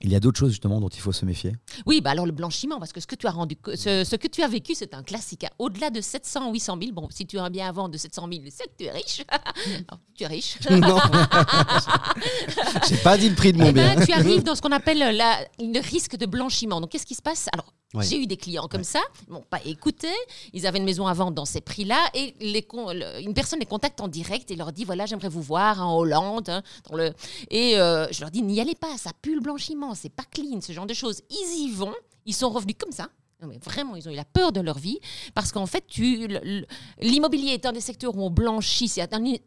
Il 0.04 0.12
y 0.12 0.16
a 0.16 0.20
d'autres 0.20 0.40
choses 0.40 0.50
justement 0.52 0.80
dont 0.82 0.90
il 0.90 1.00
faut 1.00 1.12
se 1.12 1.26
méfier. 1.26 1.54
Oui, 1.86 2.02
bah 2.02 2.12
alors 2.12 2.26
le 2.26 2.32
blanchiment, 2.32 2.80
parce 2.80 2.92
que 2.92 3.00
ce 3.00 3.08
que 3.08 3.16
tu 3.16 3.28
as 3.28 3.32
rendu, 3.32 3.56
ce, 3.76 4.04
ce 4.04 4.16
que 4.16 4.28
tu 4.28 4.42
as 4.44 4.48
vécu, 4.48 4.74
c'est 4.76 4.94
un 4.94 5.04
classique. 5.04 5.44
hein. 5.44 5.50
Au-delà 5.60 5.90
de 5.90 6.02
700, 6.02 6.52
800 6.52 6.78
000, 6.82 6.92
bon, 6.94 7.08
si 7.12 7.26
tu 7.28 7.38
as 7.38 7.44
un 7.44 7.50
bien 7.50 7.68
à 7.68 7.72
vendre 7.72 7.90
de 7.90 7.98
700 7.98 8.28
000, 8.32 8.44
c'est 8.50 8.66
que 8.66 8.72
tu 8.80 8.86
es 8.86 8.92
riche. 8.92 9.24
Non, 9.92 9.98
tu 10.16 10.24
es 10.24 10.28
riche. 10.28 10.58
non, 10.70 10.98
j'ai 12.88 12.98
pas 12.98 13.18
dit 13.18 13.30
le 13.30 13.36
prix 13.36 13.54
de 13.54 13.58
mon 13.60 13.66
Eh 13.68 13.72
ben, 13.74 13.96
bien. 13.96 14.06
tu 14.06 14.12
arrives 14.14 14.44
dans 14.44 14.56
ce 14.56 14.62
qu'on 14.62 14.72
appelle 14.72 15.00
la- 15.00 15.40
le 15.60 15.80
risque 15.82 16.16
de 16.18 16.26
blanchiment. 16.26 16.82
Donc, 16.82 16.92
qu'est-ce 16.92 17.06
qui 17.06 17.16
se 17.16 17.22
passe? 17.22 17.48
Alors, 17.54 17.74
J'ai 18.10 18.18
eu 18.22 18.26
des 18.28 18.38
clients 18.38 18.68
comme 18.70 18.84
ça, 18.86 19.02
ils 19.28 19.34
m'ont 19.34 19.42
pas 19.42 19.60
écouté, 19.66 20.08
ils 20.54 20.66
avaient 20.66 20.80
une 20.80 20.86
maison 20.86 21.08
à 21.08 21.14
vendre 21.14 21.32
dans 21.34 21.46
ces 21.46 21.60
prix-là, 21.62 22.10
et 22.14 22.34
les 22.40 22.62
con- 22.64 22.94
le- 22.94 23.22
une 23.22 23.34
personne 23.34 23.60
les 23.60 23.66
contacte 23.66 24.00
en 24.02 24.08
direct 24.08 24.50
et 24.52 24.56
leur 24.56 24.72
dit 24.72 24.86
voilà, 24.86 25.06
j'aimerais 25.06 25.28
vous 25.30 25.42
voir 25.42 25.86
en 25.86 25.98
Hollande. 25.98 26.50
hein, 26.50 26.64
dans 26.90 26.96
le... 26.96 27.14
Et 27.50 27.78
euh, 27.80 28.08
je 28.12 28.22
leur 28.22 28.32
dis 28.32 28.42
n'y 28.44 28.62
allez 28.62 28.76
pas, 28.76 28.98
ça 28.98 29.12
pue 29.22 29.36
le 29.36 29.42
blanchiment, 29.42 29.94
c'est 29.96 30.10
pas 30.10 30.24
clean, 30.32 30.62
ce 30.62 30.72
genre 30.72 30.86
de 30.86 30.94
choses. 30.94 31.22
Ils 31.30 31.66
y 31.68 31.72
vont. 31.74 31.94
Ils 32.26 32.34
sont 32.36 32.50
revenus 32.50 32.76
comme 32.80 32.92
ça. 32.92 33.10
Non, 33.42 33.48
mais 33.48 33.58
vraiment, 33.58 33.96
ils 33.96 34.08
ont 34.08 34.12
eu 34.12 34.16
la 34.16 34.24
peur 34.24 34.52
de 34.52 34.62
leur 34.62 34.78
vie 34.78 35.00
parce 35.34 35.52
qu'en 35.52 35.66
fait, 35.66 35.84
l'immobilier 37.02 37.54
est 37.54 37.66
un 37.66 37.72
des 37.72 37.82
secteurs 37.82 38.16
où 38.16 38.22
on 38.22 38.30
blanchit. 38.30 38.92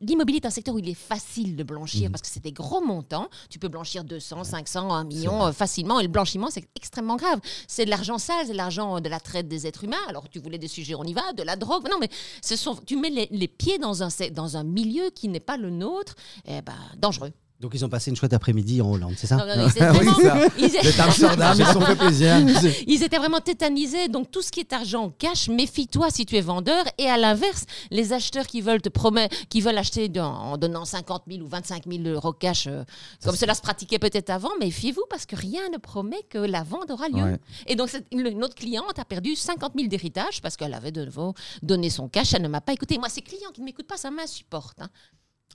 L'immobilier 0.00 0.38
est 0.38 0.46
un 0.46 0.50
secteur 0.50 0.74
où 0.74 0.80
il 0.80 0.88
est 0.88 0.94
facile 0.94 1.54
de 1.54 1.62
blanchir 1.62 2.10
parce 2.10 2.20
que 2.20 2.26
c'est 2.26 2.42
des 2.42 2.50
gros 2.50 2.80
montants. 2.80 3.28
Tu 3.50 3.60
peux 3.60 3.68
blanchir 3.68 4.02
200, 4.02 4.42
500, 4.42 4.92
1 4.92 5.04
million 5.04 5.46
euh, 5.46 5.52
facilement. 5.52 6.00
Et 6.00 6.02
le 6.02 6.08
blanchiment, 6.08 6.50
c'est 6.50 6.68
extrêmement 6.74 7.14
grave. 7.14 7.38
C'est 7.68 7.84
de 7.84 7.90
l'argent 7.90 8.18
sale, 8.18 8.46
c'est 8.46 8.52
de 8.52 8.56
l'argent 8.56 9.00
de 9.00 9.08
la 9.08 9.20
traite 9.20 9.46
des 9.46 9.64
êtres 9.64 9.84
humains. 9.84 9.96
Alors, 10.08 10.28
tu 10.28 10.40
voulais 10.40 10.58
des 10.58 10.66
sujets, 10.66 10.96
on 10.96 11.04
y 11.04 11.12
va, 11.12 11.32
de 11.32 11.44
la 11.44 11.54
drogue. 11.54 11.88
Non, 11.88 11.98
mais 12.00 12.08
ce 12.42 12.56
sont, 12.56 12.74
tu 12.74 12.96
mets 12.96 13.10
les, 13.10 13.28
les 13.30 13.48
pieds 13.48 13.78
dans 13.78 14.02
un, 14.02 14.08
dans 14.32 14.56
un 14.56 14.64
milieu 14.64 15.10
qui 15.10 15.28
n'est 15.28 15.38
pas 15.38 15.56
le 15.56 15.70
nôtre, 15.70 16.16
eh 16.46 16.62
ben, 16.62 16.74
dangereux. 16.96 17.32
Donc 17.60 17.70
ils 17.72 17.84
ont 17.84 17.88
passé 17.88 18.10
une 18.10 18.16
chouette 18.16 18.32
après-midi 18.32 18.82
en 18.82 18.90
Hollande, 18.92 19.14
c'est 19.16 19.28
ça 19.28 19.36
Non, 19.36 19.46
non, 19.46 19.56
non, 19.56 19.66
ils 19.66 19.70
étaient 19.70 19.88
Oui, 19.90 19.96
vraiment- 19.98 20.20
ça. 20.20 20.48
ils- 20.58 20.72
Les 20.82 21.00
Amsterdam, 21.00 21.56
ils 21.58 21.64
se 21.64 21.72
sont 21.72 21.80
fait 21.80 21.96
plaisir. 21.96 22.36
Ils 22.86 23.02
étaient 23.02 23.16
vraiment 23.16 23.40
tétanisés. 23.40 24.08
Donc, 24.08 24.30
tout 24.30 24.42
ce 24.42 24.50
qui 24.50 24.60
est 24.60 24.72
argent 24.72 25.10
cash, 25.18 25.48
méfie-toi 25.48 26.10
si 26.10 26.26
tu 26.26 26.36
es 26.36 26.40
vendeur. 26.40 26.84
Et 26.98 27.06
à 27.06 27.16
l'inverse, 27.16 27.64
les 27.90 28.12
acheteurs 28.12 28.46
qui 28.48 28.60
veulent 28.60 28.82
te 28.82 28.88
promettre, 28.88 29.34
qui 29.48 29.60
veulent 29.60 29.78
acheter 29.78 30.10
en 30.20 30.58
donnant 30.58 30.84
50 30.84 31.22
000 31.30 31.42
ou 31.42 31.46
25 31.48 31.84
000 31.88 32.02
euros 32.08 32.32
cash, 32.32 32.66
euh, 32.66 32.82
comme 33.24 33.36
cela 33.36 33.54
se 33.54 33.62
pratiquait 33.62 34.00
peut-être 34.00 34.30
avant, 34.30 34.50
méfiez-vous 34.60 35.04
parce 35.08 35.24
que 35.24 35.36
rien 35.36 35.68
ne 35.72 35.78
promet 35.78 36.22
que 36.28 36.38
la 36.38 36.64
vente 36.64 36.90
aura 36.90 37.08
lieu. 37.08 37.22
Ouais. 37.22 37.38
Et 37.68 37.76
donc, 37.76 37.88
notre 38.12 38.56
cliente 38.56 38.98
a 38.98 39.04
perdu 39.04 39.36
50 39.36 39.72
000 39.76 39.88
d'héritage 39.88 40.42
parce 40.42 40.56
qu'elle 40.56 40.74
avait 40.74 40.92
de 40.92 41.04
nouveau 41.04 41.34
donné 41.62 41.88
son 41.88 42.08
cash. 42.08 42.34
Elle 42.34 42.42
ne 42.42 42.48
m'a 42.48 42.60
pas 42.60 42.72
écouté. 42.72 42.98
Moi, 42.98 43.08
ces 43.08 43.22
clients 43.22 43.50
qui 43.54 43.60
ne 43.60 43.66
m'écoutent 43.66 43.86
pas, 43.86 43.96
ça 43.96 44.10
m'insupporte. 44.10 44.82
hein. 44.82 44.88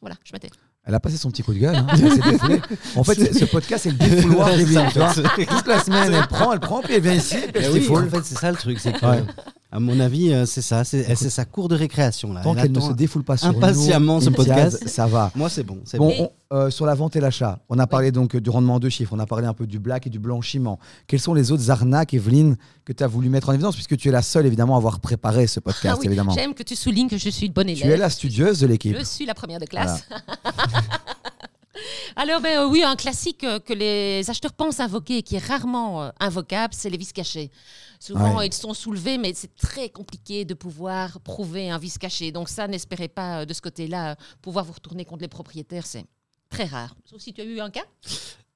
Voilà, 0.01 0.15
je 0.23 0.31
m'étais. 0.31 0.49
Elle 0.85 0.95
a 0.95 0.99
passé 0.99 1.17
son 1.17 1.29
petit 1.29 1.43
coup 1.43 1.53
de 1.53 1.59
gueule. 1.59 1.75
hein. 1.75 1.85
En 2.95 3.03
fait, 3.03 3.33
ce 3.33 3.45
podcast, 3.45 3.83
c'est 3.83 3.91
le 3.91 3.95
défouloir 3.97 4.49
c'est- 4.55 5.45
Toute 5.45 5.67
la 5.67 5.79
semaine, 5.83 6.13
elle 6.13 6.27
prend, 6.27 6.51
elle 6.53 6.59
prend, 6.59 6.81
puis 6.81 6.95
elle 6.95 7.01
vient 7.01 7.13
ici, 7.13 7.35
puis 7.37 7.51
elle 7.55 7.65
se 7.65 7.69
oui, 7.71 7.79
défoule. 7.81 8.05
en 8.05 8.09
fait, 8.09 8.23
c'est 8.25 8.37
ça 8.37 8.49
le 8.51 8.57
truc, 8.57 8.79
c'est 8.79 8.93
que, 8.93 9.05
Ouais. 9.05 9.23
À 9.71 9.79
mon 9.79 9.99
avis, 9.99 10.33
euh, 10.33 10.45
c'est 10.47 10.63
ça, 10.63 10.83
c'est 10.83 11.15
c'est 11.15 11.29
sa 11.29 11.45
cour 11.45 11.67
de 11.67 11.75
récréation 11.75 12.33
là. 12.33 12.41
Tant 12.41 12.55
Elle 12.55 12.61
qu'elle 12.63 12.71
ne 12.71 12.77
attend- 12.79 12.87
se 12.89 12.93
défoule 12.93 13.23
pas 13.23 13.37
sur 13.37 13.49
impatiemment 13.49 14.15
nous, 14.15 14.21
ce 14.21 14.29
podcast. 14.31 14.87
ça 14.87 15.05
va. 15.05 15.31
Moi, 15.35 15.47
c'est 15.49 15.63
bon, 15.63 15.77
c'est 15.85 15.97
Bon, 15.99 16.07
bon. 16.07 16.31
on- 16.51 16.55
euh, 16.55 16.69
sur 16.71 16.87
la 16.87 16.95
vente 16.95 17.15
et 17.15 17.19
l'achat, 17.19 17.59
on 17.69 17.77
a 17.77 17.85
parlé 17.85 18.11
donc 18.11 18.35
euh, 18.35 18.41
du 18.41 18.49
rendement 18.49 18.75
en 18.75 18.79
deux 18.79 18.89
chiffres, 18.89 19.13
on 19.15 19.19
a 19.19 19.27
parlé 19.27 19.45
un 19.45 19.53
peu 19.53 19.67
du 19.67 19.77
black 19.77 20.07
et 20.07 20.09
du 20.09 20.17
blanchiment. 20.17 20.79
Quelles 21.05 21.19
sont 21.19 21.35
les 21.35 21.51
autres 21.51 21.69
arnaques, 21.69 22.15
Evelyne, 22.15 22.57
que 22.85 22.93
tu 22.93 23.03
as 23.03 23.07
voulu 23.07 23.29
mettre 23.29 23.49
en 23.49 23.53
évidence, 23.53 23.75
puisque 23.75 23.95
tu 23.97 24.07
es 24.09 24.11
la 24.11 24.23
seule, 24.23 24.47
évidemment, 24.47 24.73
à 24.73 24.77
avoir 24.77 24.99
préparé 24.99 25.45
ce 25.45 25.59
podcast, 25.59 25.95
Ah 25.97 25.99
oui, 25.99 26.07
évidemment. 26.07 26.31
J'aime 26.33 26.55
que 26.55 26.63
tu 26.63 26.75
soulignes 26.75 27.07
que 27.09 27.17
je 27.19 27.29
suis 27.29 27.47
de 27.49 27.53
bonne 27.53 27.69
élève. 27.69 27.83
Tu 27.83 27.91
es 27.91 27.97
la 27.97 28.09
studieuse 28.09 28.59
de 28.61 28.65
l'équipe. 28.67 28.95
Je 28.97 29.03
suis 29.03 29.27
la 29.27 29.35
première 29.35 29.59
de 29.59 29.65
classe. 29.65 30.03
Alors, 32.15 32.41
ben, 32.41 32.59
euh, 32.59 32.67
oui, 32.67 32.83
un 32.83 32.95
classique 32.95 33.43
euh, 33.43 33.59
que 33.59 33.73
les 33.73 34.29
acheteurs 34.29 34.53
pensent 34.53 34.79
invoquer 34.79 35.17
et 35.19 35.23
qui 35.23 35.35
est 35.35 35.45
rarement 35.45 36.03
euh, 36.03 36.09
invocable, 36.19 36.73
c'est 36.73 36.89
les 36.89 36.97
vices 36.97 37.13
cachés. 37.13 37.51
Souvent, 37.99 38.37
Ouais. 38.37 38.47
ils 38.47 38.53
sont 38.53 38.73
soulevés, 38.73 39.17
mais 39.17 39.33
c'est 39.33 39.55
très 39.55 39.89
compliqué 39.89 40.45
de 40.45 40.53
pouvoir 40.53 41.19
prouver 41.21 41.69
un 41.69 41.77
vice 41.77 41.97
caché. 41.97 42.31
Donc 42.31 42.49
ça, 42.49 42.67
n'espérez 42.67 43.07
pas 43.09 43.45
de 43.45 43.53
ce 43.53 43.61
côté-là 43.61 44.15
pouvoir 44.41 44.63
vous 44.65 44.73
retourner 44.73 45.05
contre 45.05 45.21
les 45.21 45.27
propriétaires, 45.27 45.85
c'est 45.85 46.05
très 46.49 46.65
rare. 46.65 46.95
Sauf 47.05 47.21
si 47.21 47.33
tu 47.33 47.41
as 47.41 47.45
eu 47.45 47.59
un 47.59 47.69
cas 47.69 47.83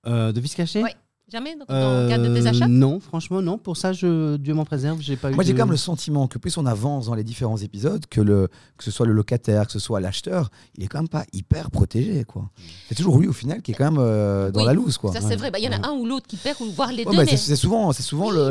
de 0.06 0.40
vis 0.40 0.56
caché? 0.56 0.82
Ouais. 0.82 0.96
Jamais 1.32 1.56
dans, 1.56 1.66
dans 1.66 2.04
le 2.04 2.10
cadre 2.10 2.28
de 2.30 2.34
tes 2.34 2.46
Euh, 2.46 2.50
achats? 2.50 2.68
Non, 2.68 3.00
franchement, 3.00 3.42
non. 3.42 3.58
Pour 3.58 3.78
ça, 3.78 3.94
je, 3.94 4.36
Dieu 4.38 4.54
m'en 4.54 4.66
préserve, 4.66 5.00
j'ai 5.02 5.16
pas 5.16 5.32
eu. 5.32 5.36
Moi, 5.36 5.44
j'ai 5.44 5.54
de- 5.54 5.58
quand 5.58 5.64
même 5.66 5.72
le 5.72 5.78
sentiment 5.78 6.28
que 6.28 6.38
plus 6.38 6.58
on 6.58 6.66
avance 6.66 7.06
dans 7.08 7.16
les 7.16 7.24
différents 7.24 7.58
épisodes, 7.58 8.06
que, 8.08 8.20
le, 8.22 8.50
que 8.78 8.84
ce 8.84 8.92
soit 8.92 9.06
le 9.06 9.14
locataire, 9.14 9.66
que 9.66 9.72
ce 9.72 9.80
soit 9.80 10.00
l'acheteur, 10.02 10.52
il 10.78 10.84
est 10.84 10.88
quand 10.88 11.00
même 11.00 11.08
pas 11.08 11.26
hyper 11.32 11.72
protégé. 11.72 12.24
quoi. 12.26 12.50
C'est 12.90 12.96
toujours 12.96 13.18
lui, 13.20 13.28
au 13.28 13.34
final, 13.34 13.62
qui 13.62 13.72
est 13.72 13.74
quand 13.74 13.90
même 13.90 13.98
euh, 14.00 14.52
dans 14.52 14.60
Oui, 14.60 14.66
la 14.68 14.74
loose. 14.74 14.98
Quoi. 14.98 15.14
Ça, 15.14 15.22
c'est 15.22 15.38
vrai. 15.38 15.50
Bah, 15.50 15.60
Il 15.60 15.66
y 15.66 15.68
en 15.70 15.72
a 15.82 15.88
un 15.88 15.94
ou 15.94 16.06
l'autre 16.06 16.28
qui 16.28 16.36
perd, 16.36 16.58
ou 16.62 16.66
voire 16.72 16.92
les 16.92 17.06
Ouais, 17.06 17.12
deux. 17.12 17.18
mais 17.18 17.26
mais- 17.32 17.38
c'est 17.38 17.56
souvent, 17.56 17.88
Oui, 17.90 17.96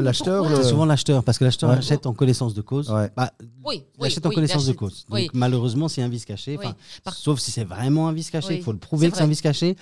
l'acheteur. 0.02 0.48
le- 0.48 0.56
C'est 0.56 0.68
souvent 0.70 0.86
l'acheteur, 0.86 1.22
parce 1.24 1.38
que 1.38 1.44
l'acheteur 1.44 1.70
Ouais. 1.70 1.76
achète 1.76 2.06
en 2.06 2.14
connaissance 2.14 2.54
de 2.54 2.62
cause. 2.62 2.90
Ouais. 2.90 3.10
Bah, 3.16 3.32
Oui, 3.64 3.84
il 3.96 4.00
oui, 4.00 4.06
achète 4.08 4.24
en 4.26 4.30
connaissance 4.30 4.66
de 4.66 4.72
cause. 4.72 5.04
Donc 5.08 5.14
Oui. 5.18 5.28
malheureusement, 5.34 5.88
c'est 5.88 6.02
un 6.02 6.08
vice 6.08 6.24
caché. 6.24 6.58
Par- 7.04 7.14
Sauf 7.14 7.38
si 7.38 7.50
c'est 7.50 7.64
vraiment 7.64 8.08
un 8.08 8.12
vice 8.12 8.30
caché, 8.30 8.56
il 8.56 8.62
faut 8.62 8.72
le 8.72 8.78
prouver 8.78 9.10
que 9.10 9.16
c'est 9.18 9.22
un 9.22 9.26
vice 9.26 9.42
caché. 9.42 9.76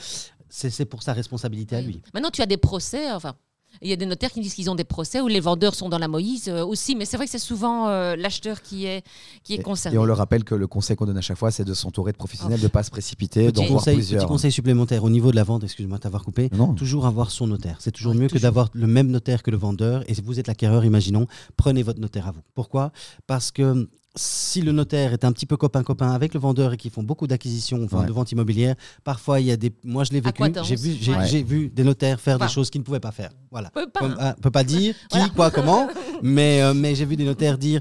C'est 0.50 0.85
pour 0.85 1.02
sa 1.02 1.12
responsabilité 1.14 1.76
à 1.76 1.80
lui. 1.80 2.02
Maintenant, 2.12 2.30
tu 2.30 2.42
as 2.42 2.47
des 2.47 2.57
procès, 2.59 3.11
enfin. 3.12 3.35
Il 3.83 3.88
y 3.88 3.92
a 3.92 3.97
des 3.97 4.04
notaires 4.04 4.33
qui 4.33 4.40
disent 4.40 4.54
qu'ils 4.54 4.69
ont 4.69 4.75
des 4.75 4.83
procès 4.83 5.21
où 5.21 5.28
les 5.28 5.38
vendeurs 5.38 5.76
sont 5.76 5.88
dans 5.88 5.99
la 5.99 6.09
Moïse 6.09 6.49
euh, 6.49 6.64
aussi, 6.66 6.97
mais 6.97 7.04
c'est 7.04 7.16
vrai 7.16 7.26
que 7.26 7.30
c'est 7.30 7.38
souvent 7.38 7.87
euh, 7.88 8.16
l'acheteur 8.16 8.62
qui 8.62 8.85
est, 8.85 9.04
qui 9.45 9.54
est 9.54 9.59
Et, 9.61 9.62
concerné. 9.62 9.95
et 9.95 9.99
on 9.99 10.04
le 10.04 10.12
rappelle 10.12 10.42
que 10.42 10.57
le 10.57 10.66
conseil 10.66 10.97
qu'on 10.97 11.07
donne 11.07 11.16
à 11.16 11.21
chaque 11.21 11.38
fois, 11.38 11.52
c'est 11.52 11.64
de 11.64 11.73
s'entourer 11.73 12.11
de 12.11 12.16
professionnels, 12.16 12.59
de 12.59 12.64
ne 12.64 12.69
pas 12.69 12.83
se 12.83 12.90
précipiter, 12.90 13.52
d'en 13.52 13.62
Petit 13.62 13.69
voir 13.71 13.78
conseil, 13.78 13.95
plusieurs. 13.95 14.23
petit 14.25 14.28
conseil 14.28 14.50
supplémentaire 14.50 15.04
au 15.04 15.09
niveau 15.09 15.30
de 15.30 15.37
la 15.37 15.45
vente, 15.45 15.62
excuse-moi 15.62 15.99
de 15.99 16.02
t'avoir 16.02 16.25
coupé. 16.25 16.50
Non. 16.52 16.75
Toujours 16.75 17.07
avoir 17.07 17.30
son 17.30 17.47
notaire. 17.47 17.76
C'est 17.78 17.92
toujours 17.92 18.12
Oui, 18.12 18.19
mieux 18.19 18.28
que 18.28 18.38
d'avoir 18.38 18.71
le 18.73 18.88
même 18.88 19.07
notaire 19.07 19.45
que 19.45 19.52
le 19.52 19.57
vendeur. 19.57 20.02
Et 20.11 20.14
si 20.14 20.21
vous 20.21 20.40
êtes 20.40 20.49
l'acquéreur, 20.49 20.85
imaginons, 20.85 21.28
prenez 21.57 21.85
votre 21.85 22.00
notaire 22.00 22.26
à 22.26 22.33
vous. 22.33 22.42
Pourquoi? 22.54 22.90
Parce 23.28 23.52
que 23.52 23.88
si 24.17 24.61
le 24.61 24.73
notaire 24.73 25.12
est 25.12 25.25
un 25.25 25.33
petit 25.33 25.47
peu 25.47 25.57
copain-copain 25.57 26.11
avec 26.11 26.35
le 26.35 26.40
vendeur 26.40 26.73
et 26.73 26.76
qu'ils 26.76 26.90
font 26.90 27.02
beaucoup 27.05 27.26
d'acquisitions, 27.29 27.83
enfin 27.85 28.00
Ouais. 28.00 28.07
de 28.07 28.12
vente 28.12 28.33
immobilière, 28.33 28.75
parfois 29.05 29.40
il 29.40 29.47
y 29.47 29.50
a 29.52 29.57
des. 29.57 29.73
Moi 29.85 30.03
je 30.05 30.11
l'ai 30.12 30.20
vécu, 30.20 30.42
j'ai 30.64 30.75
vu, 30.77 30.96
j'ai 31.01 31.12
Ouais. 31.14 31.27
j'ai 31.29 31.42
vu 31.42 31.68
des 31.70 31.85
notaires 31.85 32.20
faire 32.20 32.37
Enfin. 32.37 32.46
des 32.46 32.53
choses 32.53 32.70
qu'ils 32.70 32.81
ne 32.81 32.85
pouvaient 32.85 32.99
pas 33.01 33.12
faire. 33.12 33.31
Voilà. 33.51 33.70
Peut 33.70 33.88
pas. 33.88 34.01
Comme- 34.01 34.16
ah, 34.18 34.35
peut 34.40 34.51
pas 34.51 34.64
dire 34.64 34.94
qui, 35.11 35.18
Voilà. 35.18 35.29
quoi, 35.35 35.51
comment, 35.51 35.88
mais, 36.23 36.61
euh, 36.62 36.75
mais 36.75 36.94
j'ai 36.96 37.05
vu 37.05 37.14
des 37.16 37.25
notaires 37.25 37.57
dire, 37.57 37.81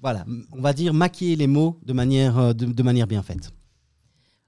voilà, 0.00 0.24
on 0.52 0.60
va 0.62 0.72
dire 0.72 0.94
maquiller 0.94 1.36
les 1.36 1.46
mots 1.46 1.78
de 1.84 1.92
manière, 1.92 2.38
euh, 2.38 2.52
de, 2.54 2.64
de 2.66 2.82
manière 2.82 3.06
bien 3.06 3.22
faite. 3.22 3.50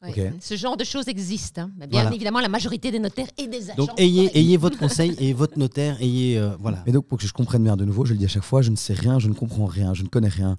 Ouais. 0.01 0.11
Ok. 0.11 0.33
Ce 0.41 0.57
genre 0.57 0.77
de 0.77 0.85
choses 0.85 1.09
existe. 1.09 1.59
hein. 1.59 1.71
Bien 1.77 1.89
Voilà. 1.91 2.15
évidemment, 2.15 2.39
la 2.41 2.49
majorité 2.49 2.91
des 2.93 3.01
notaires 3.01 3.27
et 3.37 3.49
des 3.49 3.65
agents. 3.71 3.75
Donc 3.77 3.91
ayez, 4.01 4.31
ayez 4.39 4.57
votre 4.57 4.79
conseil 4.79 5.17
et 5.19 5.33
votre 5.33 5.59
notaire, 5.65 6.01
ayez, 6.01 6.39
euh, 6.39 6.51
voilà. 6.61 6.83
Mais 6.87 6.93
donc, 6.93 7.07
pour 7.07 7.19
que 7.19 7.27
je 7.27 7.33
comprenne 7.33 7.65
bien 7.65 7.77
de 7.77 7.85
nouveau, 7.85 8.05
je 8.05 8.13
le 8.13 8.19
dis 8.19 8.25
à 8.25 8.29
chaque 8.29 8.45
fois, 8.45 8.63
je 8.63 8.71
ne 8.71 8.77
sais 8.77 8.95
rien, 8.95 9.19
je 9.19 9.29
ne 9.29 9.35
comprends 9.35 9.67
rien, 9.67 9.93
je 9.95 10.05
ne 10.05 10.09
connais 10.09 10.29
rien. 10.29 10.57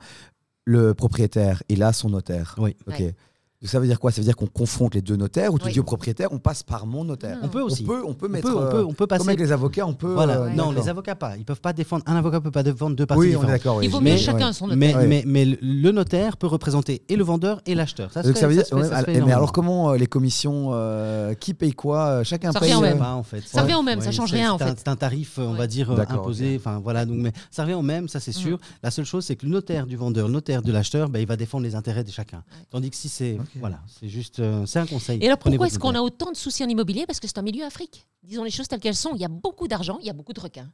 Le 0.69 0.93
propriétaire, 0.93 1.63
il 1.67 1.81
a 1.81 1.93
son 1.93 2.11
notaire. 2.11 2.53
Oui. 2.59 2.75
Ok. 2.85 2.99
Ouais. 2.99 3.15
Donc, 3.61 3.69
ça 3.69 3.77
veut 3.81 3.87
dire 3.87 3.99
quoi? 3.99 4.09
Ça 4.11 4.21
veut 4.21 4.25
dire 4.25 4.37
qu'on 4.37 4.47
confronte 4.47 4.95
les 4.95 5.01
deux 5.01 5.17
notaires 5.17 5.53
ou 5.53 5.59
tu 5.59 5.65
Oui. 5.65 5.73
dis 5.73 5.79
au 5.81 5.83
propriétaire, 5.83 6.29
on 6.31 6.39
passe 6.39 6.63
par 6.63 6.85
mon 6.87 7.03
notaire. 7.03 7.35
Non. 7.37 7.41
On 7.43 7.47
peut 7.49 7.61
aussi. 7.61 7.83
On 7.83 7.87
peut, 7.87 8.01
on 8.05 8.13
peut 8.13 8.27
On 8.27 8.29
mettre. 8.29 8.47
peut, 8.49 8.55
on 8.57 8.61
euh, 8.61 8.71
peut, 8.71 8.83
on 8.85 8.93
peut 8.93 8.95
Comme 8.99 9.07
passer. 9.17 9.27
avec 9.27 9.39
les 9.41 9.51
avocats, 9.51 9.85
on 9.85 9.93
peut. 9.93 10.13
Voilà. 10.13 10.43
euh, 10.43 10.49
non, 10.51 10.71
les 10.71 10.87
avocats 10.87 11.15
pas. 11.15 11.35
Ils 11.35 11.43
peuvent 11.43 11.59
pas 11.59 11.73
défendre. 11.73 12.03
Un 12.07 12.15
avocat 12.15 12.39
peut 12.39 12.51
pas 12.51 12.63
défendre 12.63 12.95
deux 12.95 13.05
parties 13.05 13.19
Oui, 13.19 13.27
on 13.27 13.29
est 13.29 13.33
différentes. 13.33 13.51
d'accord. 13.51 13.75
oui. 13.77 13.85
Il 13.87 13.91
vaut 13.91 13.99
Mais- 13.99 14.11
mieux 14.13 14.17
chacun 14.17 14.53
son 14.53 14.67
notaire. 14.67 14.77
Mais, 14.77 14.95
Ouais. 14.95 15.07
mais, 15.07 15.23
mais 15.27 15.57
le 15.61 15.91
notaire 15.91 16.37
peut 16.37 16.47
représenter 16.47 17.01
et 17.09 17.17
le 17.17 17.23
vendeur 17.25 17.61
et 17.65 17.75
l'acheteur. 17.75 18.13
Ça, 18.13 18.21
se 18.23 18.27
Donc 18.27 18.35
fait- 18.35 18.41
ça 18.41 18.47
veut 18.47 18.53
dire, 18.53 18.63
se 18.65 18.69
fait- 18.69 18.75
ouais, 18.75 18.87
ça 18.87 18.99
se 19.01 19.05
fait 19.05 19.19
mais 19.21 19.33
alors 19.33 19.51
comment 19.51 19.91
euh, 19.91 19.97
les 19.97 20.07
commissions, 20.07 20.69
euh, 20.71 21.33
qui 21.33 21.53
paye 21.53 21.73
quoi 21.73 22.23
Chacun 22.23 22.53
Ça 22.53 22.61
paye. 22.61 22.69
revient 22.73 22.79
au 22.79 22.87
même. 22.89 22.97
Pas, 22.99 23.13
en 23.13 23.23
fait. 23.23 23.41
Ça 23.45 23.61
revient 23.63 23.75
au 23.75 23.83
même, 23.83 23.99
ça 23.99 24.11
change 24.11 24.31
rien, 24.31 24.53
en 24.53 24.57
fait. 24.57 24.73
C'est 24.77 24.87
un 24.87 24.95
tarif, 24.95 25.37
on 25.37 25.53
va 25.53 25.67
dire, 25.67 25.91
imposé. 26.09 26.55
Enfin 26.57 26.79
voilà, 26.81 27.05
donc 27.05 27.17
mais 27.17 27.33
ça 27.51 27.63
revient 27.63 27.73
au 27.75 27.81
même, 27.81 28.07
ça 28.07 28.21
c'est 28.21 28.31
sûr. 28.31 28.57
La 28.83 28.89
seule 28.89 29.03
chose, 29.05 29.25
c'est 29.25 29.35
que 29.35 29.45
le 29.45 29.51
notaire 29.51 29.85
du 29.85 29.97
vendeur, 29.97 30.27
le 30.27 30.33
notaire 30.33 30.61
de 30.61 30.71
l'acheteur, 30.71 31.09
ben, 31.09 31.19
il 31.19 31.27
va 31.27 31.35
défendre 31.35 31.65
les 31.65 31.75
intérêts 31.75 32.05
de 32.05 32.11
chacun. 32.11 32.41
Tandis 32.71 32.89
que 32.89 32.95
si 32.95 33.09
c'est, 33.09 33.37
Voilà, 33.59 33.79
c'est 33.99 34.09
juste, 34.09 34.39
euh, 34.39 34.65
c'est 34.65 34.79
un 34.79 34.85
conseil. 34.85 35.19
Et 35.21 35.25
alors 35.27 35.37
pourquoi 35.37 35.67
est-ce 35.67 35.79
qu'on 35.79 35.95
a 35.95 36.01
autant 36.01 36.31
de 36.31 36.37
soucis 36.37 36.63
en 36.63 36.67
immobilier? 36.67 37.05
Parce 37.07 37.19
que 37.19 37.27
c'est 37.27 37.37
un 37.37 37.43
milieu 37.43 37.63
Afrique. 37.65 38.05
Disons 38.23 38.43
les 38.43 38.51
choses 38.51 38.67
telles 38.67 38.79
qu'elles 38.79 38.95
sont. 38.95 39.11
Il 39.15 39.21
y 39.21 39.25
a 39.25 39.29
beaucoup 39.29 39.67
d'argent, 39.67 39.97
il 40.01 40.07
y 40.07 40.09
a 40.09 40.13
beaucoup 40.13 40.33
de 40.33 40.39
requins. 40.41 40.69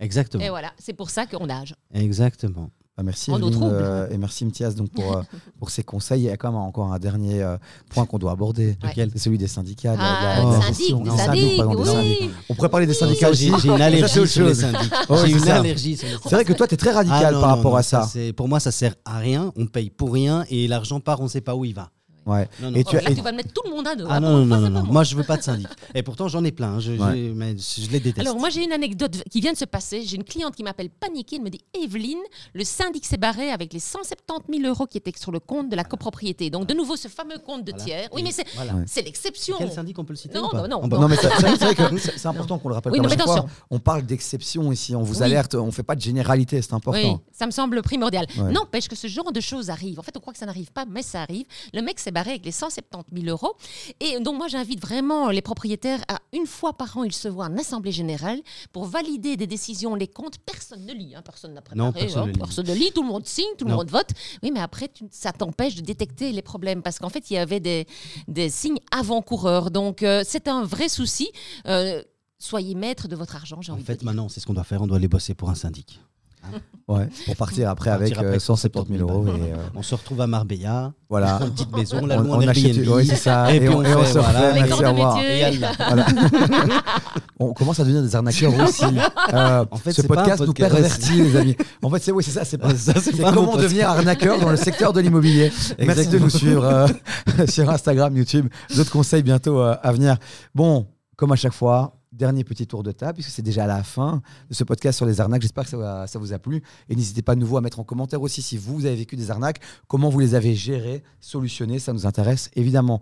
Exactement. 0.00 0.42
Et 0.44 0.48
voilà, 0.50 0.72
c'est 0.78 0.92
pour 0.92 1.10
ça 1.10 1.26
qu'on 1.26 1.46
nage. 1.46 1.74
Exactement. 1.94 2.70
Ah, 2.98 3.02
merci 3.02 3.30
En 3.30 3.34
eau 3.34 3.48
Evelyne, 3.48 3.52
trouble. 3.52 3.74
euh, 3.78 4.08
et 4.08 4.16
merci 4.16 4.46
Mtias 4.46 4.70
donc 4.70 4.90
pour, 4.90 5.18
euh, 5.18 5.22
pour 5.58 5.68
ces 5.68 5.84
conseils. 5.84 6.22
Il 6.22 6.24
y 6.24 6.30
a 6.30 6.38
quand 6.38 6.50
même 6.50 6.60
encore 6.60 6.90
un 6.94 6.98
dernier 6.98 7.42
euh, 7.42 7.58
point 7.90 8.06
qu'on 8.06 8.18
doit 8.18 8.32
aborder. 8.32 8.68
Ouais. 8.82 8.88
Lequel? 8.88 9.10
C'est 9.12 9.18
celui 9.18 9.36
des 9.36 9.48
syndicats. 9.48 9.92
la- 9.96 9.98
la- 9.98 10.18
Ah, 10.18 10.36
la 10.38 10.44
Oh, 10.46 10.48
des 10.48 10.62
syndics, 10.62 10.78
gestion. 10.78 11.00
des 11.00 11.10
Non, 11.10 11.16
syndics, 11.18 11.56
pardon, 11.58 11.82
des 11.84 11.90
syndics. 11.90 12.18
oui. 12.22 12.30
On 12.48 12.54
pourrait 12.54 12.70
parler 12.70 12.86
des 12.86 12.94
syndicats 12.94 13.28
aussi. 13.28 13.52
J'ai 13.60 13.68
une 13.68 13.82
allergie 13.82 14.18
autre 14.18 14.26
sur 14.30 14.46
les 14.46 14.54
syndics. 14.54 14.80
J'ai 15.10 15.16
c'est 15.16 15.30
une 15.30 15.38
ça. 15.40 15.56
allergie 15.56 15.96
sur 15.98 16.08
les 16.08 16.14
C'est 16.22 16.34
vrai 16.36 16.44
que 16.46 16.54
toi, 16.54 16.66
tu 16.66 16.72
es 16.74 16.78
très 16.78 16.92
radical 16.92 17.22
Ah, 17.26 17.32
non, 17.32 17.40
par 17.42 17.50
non, 17.50 17.56
rapport 17.56 17.72
non, 17.72 17.76
à 17.78 17.82
ça. 17.82 18.02
c'est- 18.10 18.32
Pour 18.32 18.48
moi, 18.48 18.60
ça 18.60 18.70
sert 18.72 18.94
à 19.04 19.18
rien. 19.18 19.52
On 19.56 19.66
paye 19.66 19.90
pour 19.90 20.14
rien 20.14 20.46
et 20.48 20.66
l'argent 20.66 20.98
part, 20.98 21.20
on 21.20 21.24
ne 21.24 21.28
sait 21.28 21.42
pas 21.42 21.54
où 21.54 21.66
il 21.66 21.74
va. 21.74 21.90
Ouais. 22.26 22.48
Non, 22.60 22.70
non. 22.70 22.76
Et 22.76 22.82
Oh, 22.86 22.90
tu 22.90 22.96
as- 22.98 23.02
là, 23.02 23.10
et- 23.10 23.14
tu 23.14 23.20
vas 23.22 23.32
mettre 23.32 23.52
tout 23.52 23.62
le 23.64 23.70
monde 23.70 23.86
à 23.86 23.94
dos. 23.94 24.06
Ah 24.10 24.20
non, 24.20 24.38
non, 24.38 24.44
non, 24.44 24.60
non, 24.60 24.70
non. 24.82 24.92
moi. 24.92 25.04
Je 25.04 25.14
veux 25.16 25.22
pas 25.24 25.36
de 25.36 25.42
syndic. 25.42 25.68
Et 25.94 26.02
pourtant, 26.02 26.28
j'en 26.28 26.42
ai 26.44 26.52
plein. 26.52 26.78
Je, 26.80 26.92
Ouais. 26.92 27.32
mais 27.34 27.56
je 27.56 27.88
les 27.90 28.00
déteste. 28.00 28.26
Alors 28.26 28.38
moi 28.38 28.50
j'ai 28.50 28.64
une 28.64 28.72
anecdote 28.72 29.22
qui 29.30 29.40
vient 29.40 29.52
de 29.52 29.56
se 29.58 29.64
passer. 29.64 30.02
J'ai 30.02 30.16
une 30.16 30.24
cliente 30.24 30.54
qui 30.56 30.62
m'appelle 30.64 30.90
paniquée. 30.90 31.36
Elle 31.36 31.42
me 31.42 31.50
dit 31.50 31.60
Evelyne, 31.80 32.18
le 32.52 32.64
syndic 32.64 33.04
s'est 33.06 33.16
barré 33.16 33.50
avec 33.50 33.72
les 33.72 33.78
170 33.80 34.58
000 34.60 34.68
euros 34.68 34.86
qui 34.86 34.98
étaient 34.98 35.12
sur 35.16 35.30
le 35.32 35.38
compte 35.40 35.68
de 35.70 35.76
la 35.76 35.84
copropriété. 35.84 36.50
Donc 36.50 36.66
de 36.66 36.74
nouveau 36.74 36.96
ce 36.96 37.08
fameux 37.08 37.38
compte 37.38 37.64
de 37.64 37.70
Voilà. 37.72 37.84
tiers. 37.84 38.08
Oui 38.12 38.22
mais 38.22 38.32
c'est 38.32 38.46
voilà. 38.56 38.72
L'exception. 38.96 39.56
Quel 39.58 39.70
syndic 39.72 39.98
on 39.98 40.04
peut 40.04 40.12
le 40.12 40.18
citer 40.18 40.34
Non, 40.38 40.50
non, 40.52 40.66
non, 40.68 40.80
On 40.82 40.88
peut- 40.88 40.98
Non, 40.98 41.08
mais 41.08 41.16
c'est 41.16 41.28
c'est 41.30 41.56
vrai 41.64 41.74
que 41.74 41.96
c'est 41.98 42.18
c'est 42.18 42.26
important 42.28 42.58
qu'on 42.58 42.68
le 42.68 42.74
rappelle 42.74 42.92
Oui, 42.92 43.00
non, 43.00 43.08
mais 43.08 43.16
fois. 43.16 43.46
On 43.70 43.78
parle 43.78 44.02
d'exception 44.02 44.72
ici, 44.72 44.94
on 44.96 45.02
vous 45.02 45.22
alerte, 45.22 45.54
on 45.54 45.70
fait 45.70 45.82
pas 45.84 45.94
de 45.94 46.00
généralité, 46.00 46.60
c'est 46.62 46.72
important. 46.74 47.20
ça 47.32 47.46
me 47.46 47.50
semble 47.52 47.82
primordial. 47.82 48.26
N'empêche 48.50 48.88
que 48.88 48.96
ce 48.96 49.06
genre 49.06 49.30
de 49.32 49.40
choses 49.40 49.70
arrive. 49.70 49.98
En 50.00 50.02
fait, 50.02 50.16
on 50.16 50.20
croit 50.20 50.32
que 50.32 50.38
ça 50.38 50.46
n'arrive 50.46 50.72
pas, 50.72 50.84
mais 50.90 51.02
ça 51.02 51.22
arrive. 51.22 51.46
Le 51.72 51.82
mec 51.82 52.00
s'est 52.00 52.10
barré 52.16 52.30
avec 52.30 52.44
les 52.44 52.52
170 52.52 53.12
000 53.22 53.26
euros. 53.34 53.54
Et 54.00 54.18
donc, 54.20 54.36
moi, 54.38 54.48
j'invite 54.48 54.80
vraiment 54.80 55.28
les 55.30 55.42
propriétaires 55.42 56.02
à, 56.08 56.18
une 56.32 56.46
fois 56.46 56.72
par 56.72 56.96
an, 56.96 57.04
ils 57.04 57.12
se 57.12 57.28
voient 57.28 57.46
en 57.46 57.56
assemblée 57.58 57.92
générale 57.92 58.40
pour 58.72 58.84
valider 58.86 59.36
des 59.36 59.46
décisions, 59.46 59.94
les 59.94 60.08
comptes. 60.08 60.38
Personne 60.38 60.84
ne 60.86 60.92
lit, 60.94 61.14
hein, 61.14 61.22
personne 61.22 61.52
n'a 61.54 61.60
préparé. 61.60 61.78
Non, 61.86 61.92
personne 61.92 62.22
hein, 62.22 62.26
ne 62.28 62.32
lit. 62.32 62.38
personne 62.38 62.66
ne 62.66 62.74
lit, 62.74 62.90
tout 62.94 63.02
le 63.02 63.08
monde 63.08 63.26
signe, 63.26 63.52
tout 63.58 63.66
le 63.66 63.74
monde 63.74 63.90
vote. 63.90 64.10
Oui, 64.42 64.50
mais 64.52 64.60
après, 64.60 64.88
tu- 64.88 65.04
ça 65.10 65.32
t'empêche 65.32 65.74
de 65.76 65.82
détecter 65.82 66.32
les 66.32 66.42
problèmes 66.42 66.82
parce 66.82 66.98
qu'en 66.98 67.10
fait, 67.10 67.30
il 67.30 67.34
y 67.34 67.38
avait 67.38 67.60
des, 67.60 67.86
des 68.28 68.48
signes 68.50 68.78
avant-coureurs. 68.90 69.70
Donc, 69.70 70.02
euh, 70.02 70.22
c'est 70.26 70.48
un 70.48 70.64
vrai 70.64 70.88
souci. 70.88 71.28
Euh, 71.66 72.02
soyez 72.38 72.74
maître 72.74 73.08
de 73.08 73.16
votre 73.16 73.36
argent, 73.36 73.60
j'ai 73.60 73.70
En 73.72 73.74
envie 73.74 73.82
de 73.82 73.86
fait, 73.86 73.96
dire. 73.96 74.06
maintenant, 74.06 74.28
c'est 74.28 74.40
ce 74.40 74.46
qu'on 74.46 74.54
doit 74.54 74.64
faire. 74.64 74.80
On 74.82 74.86
doit 74.86 74.96
aller 74.96 75.08
bosser 75.08 75.34
pour 75.34 75.50
un 75.50 75.54
syndic. 75.54 76.00
Ouais, 76.88 77.08
pour 77.24 77.34
partir 77.34 77.68
après 77.68 77.90
Partir 77.90 78.06
avec 78.06 78.16
après 78.16 78.36
euh, 78.36 78.38
170 78.38 78.98
000 78.98 79.10
euros. 79.10 79.26
Et, 79.26 79.30
euh, 79.52 79.56
On 79.74 79.82
se 79.82 79.96
retrouve 79.96 80.20
à 80.20 80.28
Marbella, 80.28 80.92
voilà. 81.10 81.40
une 81.42 81.50
petite 81.50 81.76
maison, 81.76 81.98
on 82.02 82.06
la 82.06 82.20
On, 82.20 82.32
en 82.32 82.38
on 82.38 82.46
achète, 82.46 82.86
ouais, 82.86 83.04
c'est 83.04 83.16
ça. 83.16 83.52
Et 83.52 83.58
puis 83.58 83.68
on 83.70 83.82
et 83.82 83.86
fait, 83.86 84.04
se 84.04 84.18
voilà. 84.20 84.28
refait, 84.28 84.54
merci, 84.54 84.84
au 84.84 84.90
revoir. 84.90 85.18
Voilà. 85.78 86.06
on 87.40 87.52
commence 87.54 87.80
à 87.80 87.82
devenir 87.82 88.02
des 88.02 88.14
arnaqueurs 88.14 88.54
aussi. 88.60 88.84
Euh, 89.34 89.64
En 89.68 89.76
fait, 89.78 89.92
ce 89.92 90.02
c'est 90.02 90.08
pas 90.08 90.14
un 90.14 90.16
podcast, 90.18 90.46
nous 90.46 90.52
pervertit, 90.52 91.22
les 91.22 91.36
amis. 91.36 91.56
En 91.82 91.90
fait, 91.90 92.00
c'est 92.00 92.12
oui, 92.12 92.22
c'est 92.22 92.30
ça. 92.30 92.44
C'est 92.44 92.58
pas, 92.58 92.72
Ça, 92.76 92.94
c'est 93.00 93.20
comment 93.20 93.56
devenir 93.56 93.90
arnaqueur 93.90 94.38
dans 94.38 94.50
le 94.50 94.56
secteur 94.56 94.92
de 94.92 95.00
l'immobilier. 95.00 95.50
Merci 95.80 96.06
de 96.06 96.18
nous 96.20 96.30
suivre 96.30 96.64
euh, 96.64 97.46
sur 97.48 97.68
Instagram, 97.68 98.16
YouTube. 98.16 98.48
D'autres 98.76 98.92
conseils 98.92 99.24
bientôt 99.24 99.60
euh, 99.60 99.74
à 99.82 99.90
venir. 99.90 100.18
Bon, 100.54 100.86
comme 101.16 101.32
à 101.32 101.36
chaque 101.36 101.52
fois. 101.52 101.94
Dernier 102.16 102.44
petit 102.44 102.66
tour 102.66 102.82
de 102.82 102.92
table, 102.92 103.14
puisque 103.14 103.30
c'est 103.30 103.42
déjà 103.42 103.66
la 103.66 103.82
fin 103.82 104.22
de 104.48 104.54
ce 104.54 104.64
podcast 104.64 104.96
sur 104.96 105.04
les 105.06 105.20
arnaques. 105.20 105.42
J'espère 105.42 105.64
que 105.64 105.70
ça, 105.70 106.18
vous 106.18 106.32
a 106.32 106.38
plu. 106.38 106.62
Et 106.88 106.96
n'hésitez 106.96 107.20
pas 107.22 107.34
de 107.34 107.40
nouveau 107.40 107.58
à 107.58 107.60
mettre 107.60 107.78
en 107.78 107.84
commentaire 107.84 108.22
aussi 108.22 108.40
si 108.40 108.56
vous, 108.56 108.74
vous 108.74 108.86
avez 108.86 108.96
vécu 108.96 109.16
des 109.16 109.30
arnaques, 109.30 109.60
comment 109.86 110.08
vous 110.08 110.20
les 110.20 110.34
avez 110.34 110.54
gérées, 110.54 111.02
solutionnées. 111.20 111.78
Ça 111.78 111.92
nous 111.92 112.06
intéresse 112.06 112.50
évidemment. 112.56 113.00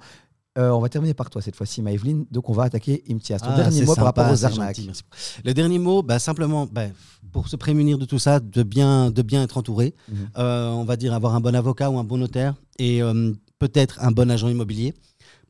Euh, 0.56 0.70
on 0.70 0.80
va 0.80 0.88
terminer 0.88 1.14
par 1.14 1.30
toi 1.30 1.42
cette 1.42 1.56
fois-ci, 1.56 1.82
Maëvelyne. 1.82 2.26
Donc, 2.30 2.48
on 2.48 2.52
va 2.52 2.62
attaquer 2.64 3.02
Imtiaz. 3.10 3.40
Ton 3.40 3.48
Ah, 3.50 3.56
dernier 3.56 3.84
mot 3.84 3.94
par 3.96 4.04
rapport 4.04 4.30
aux 4.30 4.44
arnaques. 4.44 4.76
gentil. 4.80 5.02
Le 5.44 5.52
dernier 5.52 5.80
mot, 5.80 6.02
bah, 6.04 6.20
simplement, 6.20 6.66
bah, 6.70 6.84
pour 7.32 7.48
se 7.48 7.56
prémunir 7.56 7.98
de 7.98 8.04
tout 8.04 8.20
ça, 8.20 8.38
de 8.38 8.62
bien, 8.62 9.10
de 9.10 9.22
bien 9.22 9.42
être 9.42 9.58
entouré. 9.58 9.94
Mhm. 10.08 10.16
Euh, 10.38 10.68
on 10.70 10.84
va 10.84 10.96
dire 10.96 11.12
avoir 11.12 11.34
un 11.34 11.40
bon 11.40 11.54
avocat 11.56 11.90
ou 11.90 11.98
un 11.98 12.04
bon 12.04 12.18
notaire 12.18 12.54
et 12.78 13.02
euh, 13.02 13.32
peut-être 13.58 13.98
un 14.04 14.12
bon 14.12 14.30
agent 14.30 14.48
immobilier 14.48 14.94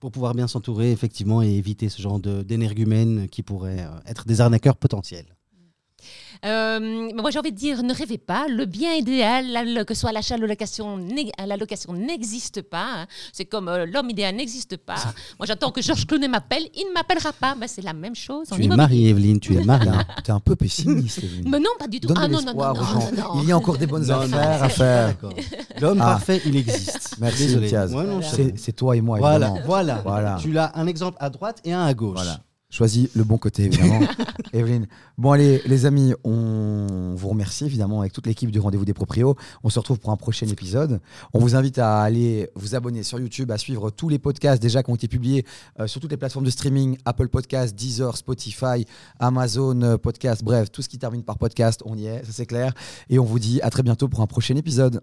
pour 0.00 0.10
pouvoir 0.10 0.34
bien 0.34 0.46
s'entourer 0.46 0.92
effectivement 0.92 1.42
et 1.42 1.48
éviter 1.48 1.88
ce 1.88 2.00
genre 2.02 2.20
d'énergumènes 2.20 3.28
qui 3.28 3.42
pourraient 3.42 3.80
euh, 3.80 4.00
être 4.06 4.26
des 4.26 4.40
arnaqueurs 4.40 4.76
potentiels. 4.76 5.36
Euh, 6.44 6.78
mais 7.14 7.22
moi, 7.22 7.30
j'ai 7.30 7.38
envie 7.38 7.52
de 7.52 7.56
dire, 7.56 7.82
ne 7.82 7.94
rêvez 7.94 8.18
pas. 8.18 8.46
Le 8.48 8.66
bien 8.66 8.92
idéal, 8.94 9.46
la- 9.50 9.84
que 9.84 9.94
ce 9.94 10.00
soit 10.02 10.12
l'achat, 10.12 10.36
la 10.36 10.46
location, 10.46 10.98
neg- 10.98 11.32
la 11.44 11.56
location 11.56 11.92
n'existe 11.94 12.62
pas. 12.62 12.86
hein. 12.96 13.06
C'est 13.32 13.44
comme 13.46 13.68
euh, 13.68 13.86
l'homme 13.86 14.10
idéal 14.10 14.34
n'existe 14.36 14.76
pas. 14.76 14.96
moi, 15.38 15.46
j'attends 15.46 15.70
que 15.70 15.80
Georges 15.82 16.06
Clooney 16.06 16.28
m'appelle. 16.28 16.64
Il 16.74 16.86
ne 16.88 16.92
m'appellera 16.92 17.32
pas. 17.32 17.54
Ben, 17.54 17.66
c'est 17.66 17.82
la 17.82 17.92
même 17.94 18.14
chose 18.14 18.52
en 18.52 18.56
Tu 18.56 18.62
es 18.62 18.64
immobilier. 18.66 18.76
mariée, 18.76 19.08
Evelyne, 19.10 19.40
tu 19.40 19.54
es 19.54 19.58
T'es 19.58 19.64
mariée. 19.72 19.88
un, 19.90 20.04
t'es 20.22 20.32
un 20.32 20.40
peu 20.40 20.54
pessimiste, 20.56 21.18
Evelyne. 21.24 21.48
Mais 21.50 21.58
non, 21.60 21.70
pas 21.78 21.88
du 21.88 22.00
tout. 22.00 22.08
Donne 22.08 22.18
ah 22.20 22.28
non, 22.28 22.40
non, 22.42 22.52
non, 22.54 22.74
non. 22.74 23.42
Il 23.42 23.48
y 23.48 23.52
a 23.52 23.56
encore 23.56 23.78
des 23.78 23.86
bonnes 23.86 24.10
affaires 24.10 24.62
à 24.62 24.68
faire. 24.68 25.16
L'homme 25.80 25.98
Ah. 26.02 26.04
parfait, 26.12 26.42
il 26.46 26.56
existe. 26.56 27.16
Merci, 27.20 27.46
Désolé. 27.46 27.70
Ouais, 27.72 27.86
Voilà. 27.88 28.20
C'est 28.56 28.72
toi 28.72 28.96
et 28.96 29.00
moi, 29.00 29.18
Voilà, 29.18 29.54
voilà, 29.64 30.00
Voilà. 30.04 30.36
Tu 30.40 30.56
as 30.58 30.72
un 30.74 30.86
exemple 30.86 31.16
à 31.20 31.30
droite 31.30 31.58
et 31.64 31.72
un 31.72 31.84
à 31.84 31.94
gauche. 31.94 32.14
Voilà. 32.16 32.40
Choisis 32.74 33.08
le 33.14 33.22
bon 33.22 33.38
côté, 33.38 33.66
évidemment. 33.66 34.00
Evelyne. 34.52 34.88
Bon, 35.16 35.30
allez, 35.30 35.62
les 35.64 35.86
amis, 35.86 36.12
on 36.24 37.14
vous 37.14 37.28
remercie, 37.28 37.66
évidemment, 37.66 38.00
avec 38.00 38.12
toute 38.12 38.26
l'équipe 38.26 38.50
du 38.50 38.58
Rendez-vous 38.58 38.84
des 38.84 38.92
Proprios. 38.92 39.36
On 39.62 39.70
se 39.70 39.78
retrouve 39.78 40.00
pour 40.00 40.10
un 40.10 40.16
prochain 40.16 40.48
épisode. 40.48 41.00
On 41.34 41.38
vous 41.38 41.54
invite 41.54 41.78
à 41.78 42.00
aller 42.00 42.50
vous 42.56 42.74
abonner 42.74 43.04
sur 43.04 43.20
YouTube, 43.20 43.52
à 43.52 43.58
suivre 43.58 43.92
tous 43.92 44.08
les 44.08 44.18
podcasts 44.18 44.60
déjà 44.60 44.82
qui 44.82 44.90
ont 44.90 44.96
été 44.96 45.06
publiés 45.06 45.46
euh, 45.78 45.86
sur 45.86 46.00
toutes 46.00 46.10
les 46.10 46.16
plateformes 46.16 46.46
de 46.46 46.50
streaming 46.50 46.98
Apple 47.04 47.28
Podcasts, 47.28 47.76
Deezer, 47.76 48.16
Spotify, 48.16 48.84
Amazon 49.20 49.80
euh, 49.82 49.96
Podcast, 49.96 50.42
bref, 50.42 50.72
tout 50.72 50.82
ce 50.82 50.88
qui 50.88 50.98
termine 50.98 51.22
par 51.22 51.38
podcast, 51.38 51.80
on 51.86 51.96
y 51.96 52.06
est, 52.06 52.24
ça 52.24 52.32
c'est 52.32 52.46
clair. 52.46 52.74
Et 53.08 53.20
on 53.20 53.24
vous 53.24 53.38
dit 53.38 53.60
à 53.62 53.70
très 53.70 53.84
bientôt 53.84 54.08
pour 54.08 54.20
un 54.20 54.26
prochain 54.26 54.56
épisode. 54.56 55.00